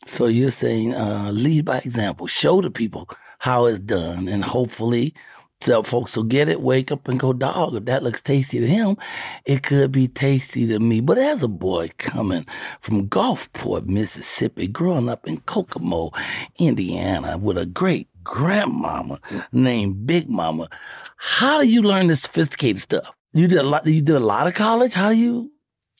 So 0.06 0.26
you're 0.26 0.50
saying 0.50 0.94
uh, 0.94 1.30
lead 1.32 1.66
by 1.66 1.78
example, 1.78 2.26
show 2.26 2.62
the 2.62 2.70
people 2.70 3.10
how 3.40 3.66
it's 3.66 3.78
done, 3.78 4.26
and 4.26 4.42
hopefully 4.42 5.12
so 5.60 5.82
folks 5.82 6.16
will 6.16 6.24
get 6.24 6.48
it, 6.48 6.60
wake 6.60 6.92
up 6.92 7.08
and 7.08 7.18
go, 7.18 7.32
dog, 7.32 7.74
if 7.74 7.84
that 7.86 8.04
looks 8.04 8.22
tasty 8.22 8.60
to 8.60 8.66
him, 8.66 8.96
it 9.44 9.64
could 9.64 9.90
be 9.90 10.06
tasty 10.06 10.66
to 10.68 10.78
me. 10.78 11.00
But 11.00 11.18
as 11.18 11.42
a 11.42 11.48
boy 11.48 11.90
coming 11.98 12.46
from 12.80 13.08
Gulfport, 13.08 13.86
Mississippi, 13.86 14.68
growing 14.68 15.08
up 15.08 15.26
in 15.26 15.40
Kokomo, 15.40 16.12
Indiana, 16.58 17.38
with 17.38 17.58
a 17.58 17.66
great 17.66 18.08
grandmama 18.22 19.20
named 19.50 20.06
Big 20.06 20.28
Mama, 20.28 20.68
how 21.16 21.60
do 21.60 21.68
you 21.68 21.82
learn 21.82 22.06
this 22.06 22.22
sophisticated 22.22 22.80
stuff? 22.80 23.12
You 23.32 23.48
did 23.48 23.58
a 23.58 23.64
lot. 23.64 23.86
You 23.86 24.00
did 24.00 24.16
a 24.16 24.20
lot 24.20 24.46
of 24.46 24.54
college. 24.54 24.94
How 24.94 25.10
do 25.10 25.16
you? 25.16 25.50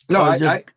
No, 0.09 0.23
I, 0.23 0.39
just, 0.39 0.69
I, 0.69 0.73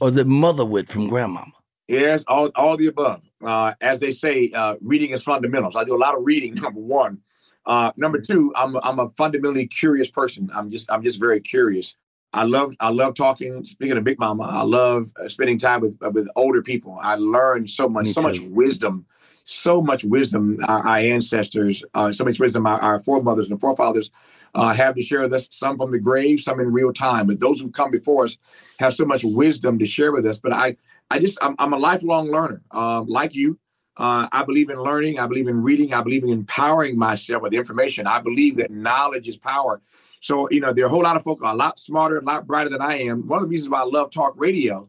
or 0.00 0.08
is 0.10 0.16
it 0.16 0.26
mother 0.26 0.64
wit 0.64 0.88
from 0.88 1.08
grandmama? 1.08 1.52
Yes, 1.88 2.24
all 2.26 2.50
all 2.56 2.76
the 2.76 2.88
above. 2.88 3.22
Uh, 3.42 3.74
as 3.80 4.00
they 4.00 4.10
say, 4.10 4.50
uh, 4.54 4.76
reading 4.80 5.10
is 5.10 5.22
fundamentals. 5.22 5.76
I 5.76 5.84
do 5.84 5.94
a 5.94 5.96
lot 5.96 6.16
of 6.16 6.24
reading. 6.24 6.54
Number 6.62 6.80
one, 6.80 7.20
uh, 7.66 7.92
number 7.96 8.20
two, 8.20 8.52
I'm 8.56 8.76
I'm 8.82 8.98
a 8.98 9.10
fundamentally 9.16 9.66
curious 9.66 10.10
person. 10.10 10.50
I'm 10.54 10.70
just 10.70 10.90
I'm 10.90 11.02
just 11.02 11.18
very 11.20 11.40
curious. 11.40 11.96
I 12.32 12.44
love 12.44 12.74
I 12.80 12.90
love 12.90 13.14
talking. 13.14 13.64
Speaking 13.64 13.96
of 13.96 14.04
Big 14.04 14.18
Mama, 14.18 14.44
I 14.44 14.62
love 14.62 15.10
uh, 15.22 15.28
spending 15.28 15.58
time 15.58 15.80
with 15.80 15.96
uh, 16.02 16.10
with 16.10 16.28
older 16.36 16.62
people. 16.62 16.98
I 17.00 17.16
learn 17.16 17.66
so 17.66 17.88
much, 17.88 18.06
Me 18.06 18.12
so 18.12 18.20
too. 18.20 18.28
much 18.28 18.40
wisdom, 18.40 19.06
so 19.44 19.82
much 19.82 20.04
wisdom. 20.04 20.58
Our, 20.68 20.86
our 20.86 20.98
ancestors, 20.98 21.82
uh, 21.94 22.12
so 22.12 22.24
much 22.24 22.38
wisdom. 22.38 22.66
Our, 22.66 22.80
our 22.80 23.02
foremothers 23.02 23.50
and 23.50 23.60
forefathers 23.60 24.10
uh, 24.54 24.72
have 24.72 24.94
to 24.94 25.02
share 25.02 25.20
with 25.20 25.34
us. 25.34 25.48
Some 25.50 25.76
from 25.76 25.90
the 25.90 25.98
grave, 25.98 26.40
some 26.40 26.60
in 26.60 26.72
real 26.72 26.92
time. 26.92 27.26
But 27.26 27.40
those 27.40 27.60
who 27.60 27.70
come 27.70 27.90
before 27.90 28.24
us 28.24 28.38
have 28.78 28.94
so 28.94 29.04
much 29.04 29.24
wisdom 29.24 29.78
to 29.80 29.86
share 29.86 30.12
with 30.12 30.26
us. 30.26 30.38
But 30.38 30.52
I 30.52 30.76
I 31.10 31.18
just 31.18 31.38
I'm, 31.42 31.56
I'm 31.58 31.72
a 31.72 31.78
lifelong 31.78 32.30
learner, 32.30 32.62
uh, 32.70 33.02
like 33.06 33.34
you. 33.34 33.58
Uh, 33.96 34.28
I 34.30 34.44
believe 34.44 34.68
in 34.70 34.78
learning. 34.78 35.18
I 35.18 35.26
believe 35.26 35.48
in 35.48 35.62
reading. 35.62 35.94
I 35.94 36.02
believe 36.02 36.22
in 36.22 36.30
empowering 36.30 36.98
myself 36.98 37.42
with 37.42 37.54
information. 37.54 38.06
I 38.06 38.20
believe 38.20 38.56
that 38.58 38.70
knowledge 38.70 39.28
is 39.28 39.36
power. 39.36 39.80
So, 40.20 40.50
you 40.50 40.60
know, 40.60 40.72
there 40.72 40.84
are 40.84 40.88
a 40.88 40.90
whole 40.90 41.02
lot 41.02 41.16
of 41.16 41.22
folk 41.22 41.40
a 41.42 41.54
lot 41.54 41.78
smarter, 41.78 42.18
a 42.18 42.24
lot 42.24 42.46
brighter 42.46 42.68
than 42.68 42.82
I 42.82 43.00
am. 43.02 43.26
One 43.26 43.38
of 43.38 43.44
the 43.44 43.48
reasons 43.48 43.70
why 43.70 43.80
I 43.80 43.84
love 43.84 44.10
talk 44.10 44.34
radio 44.36 44.88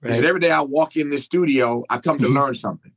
right. 0.00 0.12
is 0.12 0.20
that 0.20 0.26
every 0.26 0.40
day 0.40 0.50
I 0.50 0.60
walk 0.60 0.96
in 0.96 1.10
this 1.10 1.24
studio, 1.24 1.84
I 1.90 1.98
come 1.98 2.18
to 2.18 2.24
mm-hmm. 2.24 2.36
learn 2.36 2.54
something. 2.54 2.92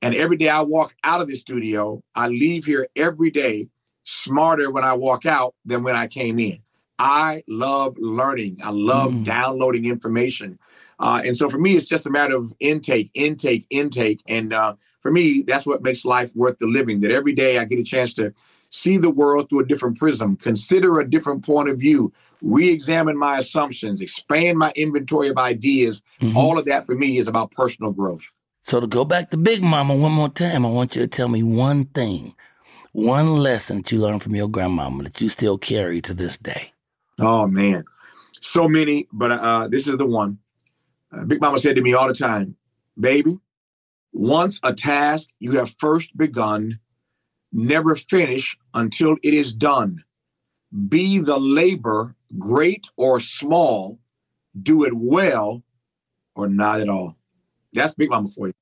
And 0.00 0.14
every 0.14 0.36
day 0.36 0.48
I 0.48 0.60
walk 0.60 0.94
out 1.02 1.20
of 1.20 1.28
the 1.28 1.36
studio, 1.36 2.02
I 2.14 2.28
leave 2.28 2.66
here 2.66 2.88
every 2.94 3.30
day 3.30 3.68
smarter 4.04 4.70
when 4.70 4.84
I 4.84 4.92
walk 4.92 5.24
out 5.26 5.54
than 5.64 5.82
when 5.82 5.96
I 5.96 6.06
came 6.06 6.38
in. 6.38 6.58
I 6.98 7.42
love 7.48 7.96
learning. 7.98 8.60
I 8.62 8.70
love 8.70 9.12
mm. 9.12 9.24
downloading 9.24 9.86
information. 9.86 10.58
Uh, 10.98 11.22
and 11.24 11.36
so 11.36 11.48
for 11.48 11.58
me, 11.58 11.74
it's 11.76 11.88
just 11.88 12.06
a 12.06 12.10
matter 12.10 12.36
of 12.36 12.52
intake, 12.60 13.10
intake, 13.14 13.66
intake. 13.70 14.22
And 14.28 14.52
uh, 14.52 14.74
for 15.04 15.10
me, 15.10 15.42
that's 15.42 15.66
what 15.66 15.82
makes 15.82 16.06
life 16.06 16.34
worth 16.34 16.58
the 16.58 16.66
living. 16.66 17.00
That 17.00 17.10
every 17.10 17.34
day 17.34 17.58
I 17.58 17.66
get 17.66 17.78
a 17.78 17.84
chance 17.84 18.14
to 18.14 18.32
see 18.70 18.96
the 18.96 19.10
world 19.10 19.50
through 19.50 19.60
a 19.60 19.66
different 19.66 19.98
prism, 19.98 20.34
consider 20.34 20.98
a 20.98 21.08
different 21.08 21.44
point 21.44 21.68
of 21.68 21.78
view, 21.78 22.10
re 22.40 22.70
examine 22.70 23.18
my 23.18 23.36
assumptions, 23.36 24.00
expand 24.00 24.56
my 24.56 24.72
inventory 24.76 25.28
of 25.28 25.36
ideas. 25.36 26.02
Mm-hmm. 26.22 26.38
All 26.38 26.58
of 26.58 26.64
that 26.64 26.86
for 26.86 26.94
me 26.94 27.18
is 27.18 27.28
about 27.28 27.50
personal 27.50 27.92
growth. 27.92 28.32
So 28.62 28.80
to 28.80 28.86
go 28.86 29.04
back 29.04 29.30
to 29.32 29.36
Big 29.36 29.62
Mama 29.62 29.94
one 29.94 30.12
more 30.12 30.30
time, 30.30 30.64
I 30.64 30.70
want 30.70 30.96
you 30.96 31.02
to 31.02 31.06
tell 31.06 31.28
me 31.28 31.42
one 31.42 31.84
thing, 31.84 32.34
one 32.92 33.36
lesson 33.36 33.82
that 33.82 33.92
you 33.92 34.00
learned 34.00 34.22
from 34.22 34.34
your 34.34 34.48
grandmama 34.48 35.02
that 35.02 35.20
you 35.20 35.28
still 35.28 35.58
carry 35.58 36.00
to 36.00 36.14
this 36.14 36.38
day. 36.38 36.72
Oh, 37.20 37.46
man. 37.46 37.84
So 38.40 38.70
many, 38.70 39.06
but 39.12 39.32
uh, 39.32 39.68
this 39.68 39.86
is 39.86 39.98
the 39.98 40.06
one. 40.06 40.38
Uh, 41.12 41.24
Big 41.24 41.42
Mama 41.42 41.58
said 41.58 41.76
to 41.76 41.82
me 41.82 41.92
all 41.92 42.08
the 42.08 42.14
time, 42.14 42.56
baby, 42.98 43.38
once 44.14 44.60
a 44.62 44.72
task 44.72 45.28
you 45.40 45.52
have 45.52 45.74
first 45.78 46.16
begun, 46.16 46.78
never 47.52 47.94
finish 47.94 48.56
until 48.72 49.16
it 49.22 49.34
is 49.34 49.52
done. 49.52 50.02
Be 50.88 51.18
the 51.18 51.38
labor, 51.38 52.14
great 52.38 52.86
or 52.96 53.20
small, 53.20 53.98
do 54.60 54.84
it 54.84 54.94
well 54.94 55.62
or 56.34 56.48
not 56.48 56.80
at 56.80 56.88
all. 56.88 57.16
That's 57.72 57.94
Big 57.94 58.10
Mama 58.10 58.28
for 58.28 58.46
you. 58.48 58.54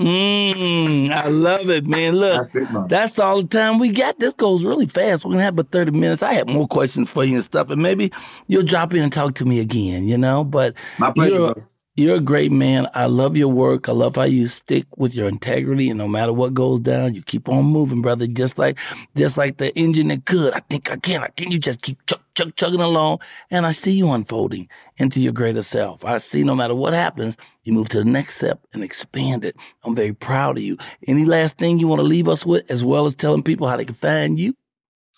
Mm, 0.00 1.10
I 1.12 1.28
love 1.28 1.68
it, 1.68 1.86
man. 1.86 2.16
Look, 2.16 2.50
that's, 2.54 2.88
that's, 2.88 3.18
all 3.18 3.42
the 3.42 3.48
time 3.48 3.78
we 3.78 3.90
got. 3.90 4.18
This 4.18 4.32
goes 4.32 4.64
really 4.64 4.86
fast. 4.86 5.26
We're 5.26 5.32
gonna 5.32 5.42
have 5.42 5.52
about 5.58 5.72
30 5.72 5.90
minutes. 5.90 6.22
I 6.22 6.32
have 6.34 6.48
more 6.48 6.66
questions 6.66 7.10
for 7.10 7.22
you 7.22 7.34
and 7.34 7.44
stuff, 7.44 7.68
and 7.68 7.82
maybe 7.82 8.10
you'll 8.46 8.62
drop 8.62 8.94
in 8.94 9.02
and 9.02 9.12
talk 9.12 9.34
to 9.34 9.44
me 9.44 9.60
again, 9.60 10.06
you 10.06 10.16
know. 10.16 10.42
But 10.42 10.72
my 10.98 11.12
pleasure. 11.12 11.54
You're 12.00 12.16
a 12.16 12.20
great 12.20 12.50
man. 12.50 12.88
I 12.94 13.04
love 13.04 13.36
your 13.36 13.48
work. 13.48 13.86
I 13.86 13.92
love 13.92 14.16
how 14.16 14.22
you 14.22 14.48
stick 14.48 14.86
with 14.96 15.14
your 15.14 15.28
integrity, 15.28 15.90
and 15.90 15.98
no 15.98 16.08
matter 16.08 16.32
what 16.32 16.54
goes 16.54 16.80
down, 16.80 17.12
you 17.12 17.22
keep 17.22 17.46
on 17.46 17.66
moving, 17.66 18.00
brother. 18.00 18.26
Just 18.26 18.58
like, 18.58 18.78
just 19.14 19.36
like 19.36 19.58
the 19.58 19.70
engine 19.76 20.08
that 20.08 20.24
could. 20.24 20.54
I 20.54 20.60
think 20.60 20.90
I 20.90 20.96
can. 20.96 21.22
I 21.22 21.28
can. 21.28 21.50
You 21.50 21.58
just 21.58 21.82
keep 21.82 21.98
chug, 22.06 22.22
chug, 22.34 22.56
chugging 22.56 22.80
along, 22.80 23.18
and 23.50 23.66
I 23.66 23.72
see 23.72 23.92
you 23.92 24.10
unfolding 24.12 24.66
into 24.96 25.20
your 25.20 25.34
greater 25.34 25.62
self. 25.62 26.02
I 26.02 26.16
see 26.16 26.42
no 26.42 26.54
matter 26.54 26.74
what 26.74 26.94
happens, 26.94 27.36
you 27.64 27.74
move 27.74 27.90
to 27.90 27.98
the 27.98 28.06
next 28.06 28.36
step 28.36 28.60
and 28.72 28.82
expand 28.82 29.44
it. 29.44 29.54
I'm 29.84 29.94
very 29.94 30.14
proud 30.14 30.56
of 30.56 30.62
you. 30.62 30.78
Any 31.06 31.26
last 31.26 31.58
thing 31.58 31.78
you 31.78 31.86
want 31.86 31.98
to 31.98 32.04
leave 32.04 32.28
us 32.28 32.46
with, 32.46 32.70
as 32.70 32.82
well 32.82 33.04
as 33.04 33.14
telling 33.14 33.42
people 33.42 33.68
how 33.68 33.76
they 33.76 33.84
can 33.84 33.94
find 33.94 34.40
you? 34.40 34.54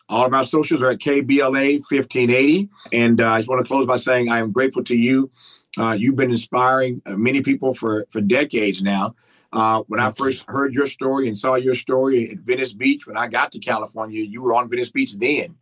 All 0.08 0.26
of 0.26 0.34
our 0.34 0.44
socials 0.44 0.82
are 0.82 0.90
at 0.90 0.98
KBLA 0.98 1.78
1580. 1.88 2.68
And 2.92 3.20
uh, 3.20 3.30
I 3.30 3.38
just 3.38 3.48
want 3.48 3.64
to 3.64 3.68
close 3.68 3.86
by 3.86 3.98
saying 3.98 4.32
I 4.32 4.40
am 4.40 4.50
grateful 4.50 4.82
to 4.82 4.96
you 4.96 5.30
uh, 5.78 5.92
you've 5.92 6.16
been 6.16 6.30
inspiring 6.30 7.02
uh, 7.06 7.16
many 7.16 7.40
people 7.40 7.74
for 7.74 8.06
for 8.10 8.20
decades 8.20 8.82
now. 8.82 9.14
Uh, 9.52 9.82
when 9.86 10.00
I 10.00 10.10
first 10.12 10.44
heard 10.48 10.72
your 10.72 10.86
story 10.86 11.28
and 11.28 11.36
saw 11.36 11.56
your 11.56 11.74
story 11.74 12.30
at 12.30 12.38
Venice 12.38 12.72
Beach, 12.72 13.06
when 13.06 13.18
I 13.18 13.28
got 13.28 13.52
to 13.52 13.58
California, 13.58 14.22
you 14.22 14.42
were 14.42 14.54
on 14.54 14.70
Venice 14.70 14.90
Beach 14.90 15.14
then. 15.18 15.56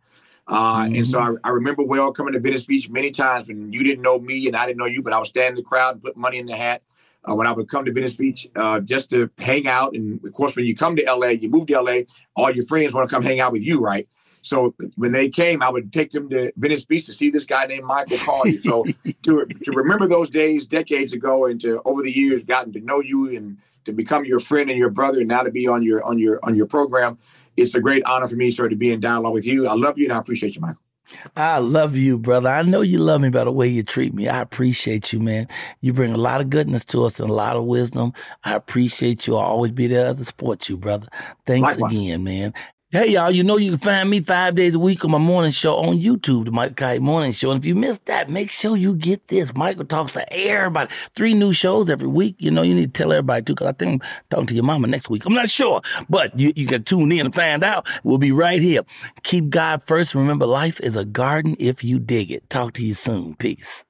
Uh, 0.47 0.83
mm-hmm. 0.83 0.95
And 0.95 1.07
so 1.07 1.19
mm-hmm. 1.19 1.35
I, 1.43 1.49
I, 1.49 1.51
remember 1.51 1.83
well 1.83 2.11
coming 2.11 2.33
to 2.33 2.39
Venice 2.39 2.65
Beach 2.65 2.89
many 2.89 3.11
times 3.11 3.47
when 3.47 3.71
you 3.73 3.83
didn't 3.83 4.01
know 4.01 4.17
me 4.17 4.47
and 4.47 4.55
I 4.55 4.65
didn't 4.65 4.79
know 4.79 4.85
you, 4.85 5.01
but 5.01 5.13
I 5.13 5.19
was 5.19 5.27
standing 5.27 5.57
in 5.57 5.63
the 5.63 5.63
crowd 5.63 5.95
and 5.95 6.03
put 6.03 6.15
money 6.15 6.37
in 6.37 6.45
the 6.45 6.55
hat. 6.55 6.81
Uh, 7.23 7.35
when 7.35 7.45
I 7.45 7.51
would 7.51 7.67
come 7.67 7.85
to 7.85 7.93
Venice 7.93 8.15
Beach 8.15 8.47
uh, 8.55 8.79
just 8.79 9.11
to 9.11 9.29
hang 9.37 9.67
out. 9.67 9.93
And 9.93 10.19
of 10.25 10.33
course, 10.33 10.55
when 10.55 10.65
you 10.65 10.75
come 10.75 10.95
to 10.95 11.03
LA, 11.03 11.27
you 11.27 11.49
move 11.49 11.67
to 11.67 11.79
LA, 11.79 11.99
all 12.35 12.49
your 12.49 12.65
friends 12.65 12.93
want 12.93 13.07
to 13.07 13.15
come 13.15 13.21
hang 13.21 13.39
out 13.39 13.51
with 13.51 13.61
you, 13.61 13.79
right? 13.79 14.09
So 14.41 14.73
when 14.95 15.11
they 15.11 15.29
came, 15.29 15.61
I 15.61 15.69
would 15.69 15.93
take 15.93 16.11
them 16.11 16.29
to 16.29 16.51
Venice 16.57 16.85
Beach 16.85 17.05
to 17.05 17.13
see 17.13 17.29
this 17.29 17.45
guy 17.45 17.65
named 17.65 17.85
Michael 17.85 18.17
Colyar. 18.17 18.59
So 18.59 18.83
to, 19.23 19.45
to 19.45 19.71
remember 19.71 20.07
those 20.07 20.29
days 20.29 20.65
decades 20.65 21.13
ago 21.13 21.45
and 21.45 21.59
to 21.61 21.81
over 21.85 22.01
the 22.01 22.11
years 22.11 22.43
gotten 22.43 22.73
to 22.73 22.79
know 22.79 22.99
you 23.01 23.35
and 23.35 23.57
to 23.85 23.93
become 23.93 24.25
your 24.25 24.39
friend 24.39 24.69
and 24.69 24.77
your 24.77 24.89
brother 24.89 25.19
and 25.19 25.27
now 25.27 25.41
to 25.41 25.51
be 25.51 25.67
on 25.67 25.83
your 25.83 26.03
on 26.03 26.19
your 26.19 26.39
on 26.43 26.55
your 26.55 26.65
program, 26.65 27.17
it's 27.57 27.75
a 27.75 27.81
great 27.81 28.03
honor 28.05 28.27
for 28.27 28.35
me, 28.35 28.51
sir, 28.51 28.69
to 28.69 28.75
be 28.75 28.91
in 28.91 28.99
dialogue 28.99 29.33
with 29.33 29.45
you. 29.45 29.67
I 29.67 29.73
love 29.73 29.97
you 29.97 30.05
and 30.05 30.13
I 30.13 30.17
appreciate 30.17 30.55
you, 30.55 30.61
Michael. 30.61 30.81
I 31.35 31.57
love 31.57 31.95
you, 31.95 32.17
brother. 32.17 32.49
I 32.49 32.61
know 32.61 32.81
you 32.81 32.99
love 32.99 33.21
me 33.21 33.29
by 33.29 33.43
the 33.43 33.51
way 33.51 33.67
you 33.67 33.83
treat 33.83 34.13
me. 34.13 34.29
I 34.29 34.39
appreciate 34.39 35.11
you, 35.11 35.19
man. 35.19 35.47
You 35.81 35.93
bring 35.93 36.13
a 36.13 36.17
lot 36.17 36.41
of 36.41 36.49
goodness 36.49 36.85
to 36.85 37.05
us 37.05 37.19
and 37.19 37.29
a 37.29 37.33
lot 37.33 37.57
of 37.57 37.65
wisdom. 37.65 38.13
I 38.43 38.55
appreciate 38.55 39.27
you. 39.27 39.35
I'll 39.35 39.45
always 39.45 39.71
be 39.71 39.87
there 39.87 40.13
to 40.13 40.25
support 40.25 40.69
you, 40.69 40.77
brother. 40.77 41.07
Thanks 41.45 41.69
Likewise. 41.69 41.91
again, 41.91 42.23
man. 42.23 42.53
Hey, 42.93 43.11
y'all, 43.11 43.31
you 43.31 43.41
know 43.41 43.55
you 43.55 43.71
can 43.71 43.79
find 43.79 44.09
me 44.09 44.19
five 44.19 44.55
days 44.55 44.75
a 44.75 44.79
week 44.79 45.05
on 45.05 45.11
my 45.11 45.17
morning 45.17 45.53
show 45.53 45.77
on 45.77 46.01
YouTube, 46.01 46.43
the 46.43 46.51
Michael 46.51 46.75
Kite 46.75 46.99
Morning 46.99 47.31
Show. 47.31 47.49
And 47.51 47.57
if 47.57 47.65
you 47.65 47.73
missed 47.73 48.03
that, 48.07 48.29
make 48.29 48.51
sure 48.51 48.75
you 48.75 48.95
get 48.95 49.29
this. 49.29 49.55
Michael 49.55 49.85
talks 49.85 50.11
to 50.11 50.33
everybody. 50.33 50.93
Three 51.15 51.33
new 51.33 51.53
shows 51.53 51.89
every 51.89 52.09
week. 52.09 52.35
You 52.39 52.51
know, 52.51 52.63
you 52.63 52.75
need 52.75 52.93
to 52.93 53.01
tell 53.01 53.13
everybody 53.13 53.43
too, 53.43 53.53
because 53.53 53.67
I 53.67 53.71
think 53.71 54.03
I'm 54.03 54.09
talking 54.29 54.47
to 54.47 54.55
your 54.55 54.65
mama 54.65 54.87
next 54.87 55.09
week. 55.09 55.25
I'm 55.25 55.33
not 55.33 55.47
sure, 55.47 55.81
but 56.09 56.37
you, 56.37 56.51
you 56.57 56.67
can 56.67 56.83
tune 56.83 57.13
in 57.13 57.27
and 57.27 57.33
find 57.33 57.63
out. 57.63 57.87
We'll 58.03 58.17
be 58.17 58.33
right 58.33 58.61
here. 58.61 58.81
Keep 59.23 59.51
God 59.51 59.81
first. 59.81 60.13
Remember, 60.13 60.45
life 60.45 60.81
is 60.81 60.97
a 60.97 61.05
garden 61.05 61.55
if 61.59 61.85
you 61.85 61.97
dig 61.97 62.29
it. 62.29 62.49
Talk 62.49 62.73
to 62.73 62.85
you 62.85 62.93
soon. 62.93 63.35
Peace. 63.35 63.85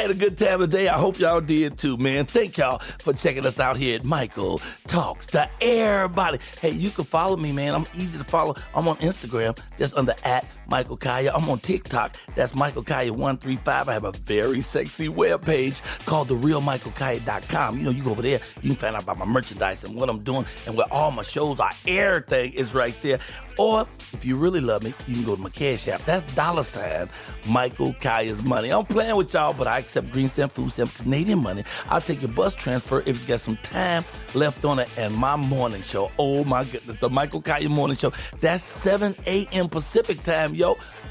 Had 0.00 0.10
a 0.10 0.14
good 0.14 0.38
time 0.38 0.60
today. 0.60 0.88
I 0.88 0.98
hope 0.98 1.18
y'all 1.18 1.42
did 1.42 1.78
too, 1.78 1.98
man. 1.98 2.24
Thank 2.24 2.56
y'all 2.56 2.78
for 2.78 3.12
checking 3.12 3.44
us 3.44 3.60
out 3.60 3.76
here 3.76 3.96
at 3.96 4.04
Michael 4.04 4.60
Talks 4.86 5.26
to 5.28 5.48
Everybody. 5.60 6.38
Hey, 6.60 6.70
you 6.70 6.88
can 6.90 7.04
follow 7.04 7.36
me, 7.36 7.52
man. 7.52 7.74
I'm 7.74 7.86
easy 7.94 8.16
to 8.16 8.24
follow. 8.24 8.56
I'm 8.74 8.88
on 8.88 8.96
Instagram, 8.96 9.58
just 9.76 9.94
under 9.96 10.14
at 10.24 10.46
Michael 10.70 10.96
Colyar. 10.96 11.32
I'm 11.34 11.48
on 11.50 11.58
TikTok. 11.58 12.16
That's 12.36 12.54
Michael 12.54 12.84
Colyar135. 12.84 13.88
I 13.88 13.92
have 13.92 14.04
a 14.04 14.12
very 14.12 14.60
sexy 14.60 15.08
webpage 15.08 15.82
called 16.06 16.28
TheRealMichaelColyar.com. 16.28 17.78
You 17.78 17.84
know, 17.84 17.90
you 17.90 18.04
go 18.04 18.12
over 18.12 18.22
there, 18.22 18.40
you 18.62 18.70
can 18.70 18.76
find 18.76 18.96
out 18.96 19.02
about 19.02 19.18
my 19.18 19.24
merchandise 19.24 19.84
and 19.84 19.94
what 19.94 20.08
I'm 20.08 20.20
doing 20.20 20.46
and 20.66 20.76
where 20.76 20.86
all 20.92 21.10
my 21.10 21.22
shows 21.22 21.58
are. 21.60 21.72
Everything 21.86 22.52
is 22.52 22.72
right 22.72 22.94
there. 23.02 23.18
Or 23.58 23.86
if 24.12 24.24
you 24.24 24.36
really 24.36 24.60
love 24.60 24.82
me, 24.82 24.94
you 25.06 25.16
can 25.16 25.24
go 25.24 25.36
to 25.36 25.42
my 25.42 25.50
Cash 25.50 25.88
App. 25.88 26.04
That's 26.06 26.32
dollar 26.34 26.64
sign 26.64 27.10
Michael 27.46 27.92
Colyar's 27.94 28.42
money. 28.44 28.70
I'm 28.70 28.86
playing 28.86 29.16
with 29.16 29.34
y'all, 29.34 29.52
but 29.52 29.66
I 29.66 29.78
accept 29.78 30.12
green 30.12 30.28
stamp, 30.28 30.52
food 30.52 30.72
stamp, 30.72 30.94
Canadian 30.94 31.42
money. 31.42 31.64
I'll 31.88 32.00
take 32.00 32.22
your 32.22 32.30
bus 32.30 32.54
transfer 32.54 33.02
if 33.06 33.20
you 33.20 33.26
got 33.26 33.40
some 33.40 33.56
time 33.58 34.04
left 34.34 34.64
on 34.64 34.78
it. 34.78 34.88
And 34.96 35.14
my 35.14 35.36
morning 35.36 35.82
show, 35.82 36.10
oh 36.18 36.44
my 36.44 36.64
goodness, 36.64 36.98
the 37.00 37.10
Michael 37.10 37.42
Colyar 37.42 37.68
Morning 37.68 37.96
Show. 37.96 38.12
That's 38.40 38.64
7 38.64 39.14
a.m. 39.26 39.68
Pacific 39.68 40.22
time, 40.22 40.54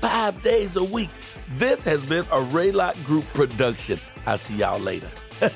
Five 0.02 0.42
days 0.44 0.76
a 0.76 0.84
week. 0.84 1.10
This 1.56 1.84
has 1.84 2.06
been 2.06 2.26
a 2.26 2.40
Raylock 2.40 3.04
Group 3.06 3.26
production. 3.34 4.00
I'll 4.26 4.38
see 4.38 4.58
y'all 4.58 4.80
later. 4.80 5.10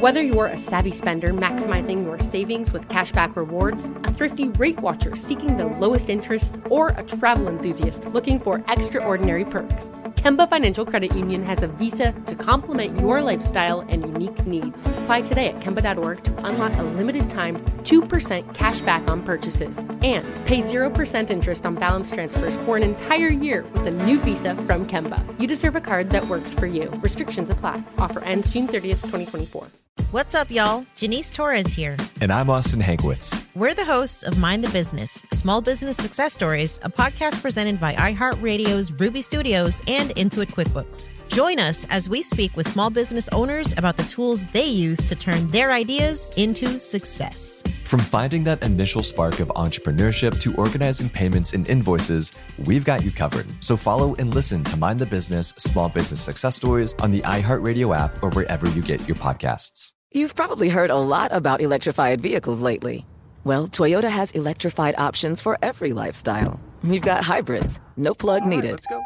Whether 0.00 0.22
you're 0.22 0.46
a 0.46 0.56
savvy 0.56 0.92
spender 0.92 1.32
maximizing 1.34 2.04
your 2.04 2.18
savings 2.20 2.72
with 2.72 2.88
cashback 2.88 3.36
rewards, 3.36 3.90
a 4.04 4.12
thrifty 4.12 4.48
rate 4.48 4.80
watcher 4.80 5.14
seeking 5.14 5.58
the 5.58 5.66
lowest 5.66 6.08
interest, 6.08 6.56
or 6.70 6.88
a 6.88 7.02
travel 7.02 7.48
enthusiast 7.48 8.06
looking 8.06 8.40
for 8.40 8.64
extraordinary 8.68 9.44
perks, 9.44 9.92
Kemba 10.20 10.50
Financial 10.50 10.84
Credit 10.84 11.16
Union 11.16 11.42
has 11.44 11.62
a 11.62 11.66
visa 11.66 12.12
to 12.26 12.34
complement 12.34 13.00
your 13.00 13.22
lifestyle 13.22 13.80
and 13.88 14.02
unique 14.02 14.44
needs. 14.44 14.76
Apply 14.98 15.22
today 15.22 15.48
at 15.48 15.60
Kemba.org 15.60 16.22
to 16.24 16.44
unlock 16.44 16.76
a 16.76 16.82
limited 16.82 17.30
time 17.30 17.56
2% 17.84 18.54
cash 18.54 18.82
back 18.82 19.08
on 19.08 19.22
purchases 19.22 19.78
and 19.78 20.22
pay 20.44 20.60
0% 20.60 21.30
interest 21.30 21.64
on 21.64 21.74
balance 21.74 22.10
transfers 22.10 22.54
for 22.66 22.76
an 22.76 22.82
entire 22.82 23.28
year 23.28 23.64
with 23.72 23.86
a 23.86 23.90
new 23.90 24.20
visa 24.20 24.54
from 24.66 24.86
Kemba. 24.86 25.24
You 25.40 25.46
deserve 25.46 25.74
a 25.74 25.80
card 25.80 26.10
that 26.10 26.28
works 26.28 26.52
for 26.52 26.66
you. 26.66 26.90
Restrictions 27.00 27.48
apply. 27.48 27.82
Offer 27.96 28.22
ends 28.22 28.50
June 28.50 28.68
30th, 28.68 29.00
2024. 29.08 29.68
What's 30.12 30.34
up, 30.34 30.50
y'all? 30.50 30.84
Janice 30.96 31.30
Torres 31.30 31.72
here. 31.72 31.96
And 32.20 32.32
I'm 32.32 32.50
Austin 32.50 32.80
Hankwitz. 32.80 33.44
We're 33.54 33.74
the 33.74 33.84
hosts 33.84 34.24
of 34.24 34.40
Mind 34.40 34.64
the 34.64 34.68
Business 34.70 35.22
Small 35.32 35.60
Business 35.60 35.96
Success 35.96 36.32
Stories, 36.32 36.80
a 36.82 36.90
podcast 36.90 37.40
presented 37.40 37.80
by 37.80 37.94
iHeartRadio's 37.94 38.92
Ruby 38.92 39.22
Studios 39.22 39.80
and 39.86 40.09
Intuit 40.14 40.48
QuickBooks. 40.48 41.08
Join 41.28 41.58
us 41.58 41.86
as 41.90 42.08
we 42.08 42.22
speak 42.22 42.56
with 42.56 42.68
small 42.68 42.90
business 42.90 43.28
owners 43.30 43.72
about 43.76 43.96
the 43.96 44.02
tools 44.04 44.44
they 44.46 44.66
use 44.66 44.98
to 45.08 45.14
turn 45.14 45.48
their 45.48 45.70
ideas 45.70 46.30
into 46.36 46.80
success. 46.80 47.62
From 47.84 48.00
finding 48.00 48.44
that 48.44 48.62
initial 48.62 49.02
spark 49.02 49.40
of 49.40 49.48
entrepreneurship 49.48 50.40
to 50.40 50.54
organizing 50.56 51.08
payments 51.08 51.52
and 51.52 51.68
invoices, 51.68 52.32
we've 52.66 52.84
got 52.84 53.04
you 53.04 53.10
covered. 53.10 53.46
So 53.60 53.76
follow 53.76 54.14
and 54.16 54.34
listen 54.34 54.64
to 54.64 54.76
Mind 54.76 54.98
the 54.98 55.06
Business 55.06 55.48
Small 55.58 55.88
Business 55.88 56.20
Success 56.20 56.56
Stories 56.56 56.94
on 57.00 57.10
the 57.10 57.20
iHeartRadio 57.20 57.96
app 57.96 58.22
or 58.22 58.30
wherever 58.30 58.68
you 58.70 58.82
get 58.82 59.06
your 59.08 59.16
podcasts. 59.16 59.92
You've 60.12 60.34
probably 60.34 60.68
heard 60.68 60.90
a 60.90 60.96
lot 60.96 61.32
about 61.32 61.60
electrified 61.60 62.20
vehicles 62.20 62.60
lately. 62.60 63.06
Well, 63.44 63.68
Toyota 63.68 64.10
has 64.10 64.32
electrified 64.32 64.94
options 64.98 65.40
for 65.40 65.56
every 65.62 65.92
lifestyle. 65.92 66.60
We've 66.82 67.02
got 67.02 67.24
hybrids, 67.24 67.80
no 67.96 68.14
plug 68.14 68.44
needed. 68.44 68.72
let's 68.72 68.86
go. 68.86 69.00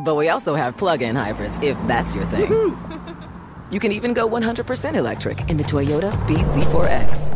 But 0.00 0.14
we 0.14 0.28
also 0.28 0.54
have 0.54 0.76
plug 0.76 1.02
in 1.02 1.16
hybrids, 1.16 1.58
if 1.62 1.76
that's 1.86 2.14
your 2.14 2.24
thing. 2.26 2.50
you 3.70 3.80
can 3.80 3.92
even 3.92 4.14
go 4.14 4.28
100% 4.28 4.94
electric 4.94 5.48
in 5.50 5.56
the 5.56 5.64
Toyota 5.64 6.12
BZ4X. 6.26 7.32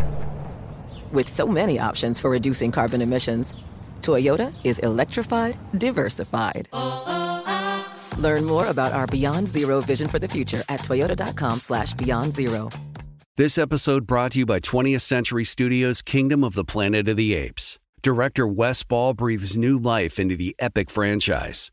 With 1.13 1.29
so 1.29 1.47
many 1.47 1.79
options 1.79 2.21
for 2.21 2.31
reducing 2.31 2.71
carbon 2.71 3.03
emissions, 3.03 3.55
Toyota 4.01 4.55
is 4.65 4.79
electrified, 4.81 5.57
diversified. 5.79 6.69
Learn 8.19 8.45
more 8.45 8.67
about 8.67 8.93
our 8.93 9.07
Beyond 9.07 9.49
Zero 9.49 9.81
vision 9.81 10.09
for 10.09 10.19
the 10.19 10.29
future 10.29 10.63
at 10.69 10.81
toyota.com 10.81 11.59
slash 11.59 11.95
beyond 11.95 12.33
zero. 12.33 12.69
This 13.37 13.57
episode 13.57 14.07
brought 14.07 14.33
to 14.33 14.41
you 14.41 14.47
by 14.47 14.61
20th 14.61 15.01
Century 15.01 15.45
Studios' 15.45 16.03
Kingdom 16.03 16.45
of 16.45 16.53
the 16.55 16.65
Planet 16.65 17.09
of 17.09 17.17
the 17.17 17.35
Apes. 17.35 17.79
Director 18.03 18.47
Wes 18.47 18.83
Ball 18.83 19.15
breathes 19.15 19.57
new 19.57 19.79
life 19.79 20.19
into 20.19 20.37
the 20.37 20.55
epic 20.59 20.91
franchise. 20.91 21.73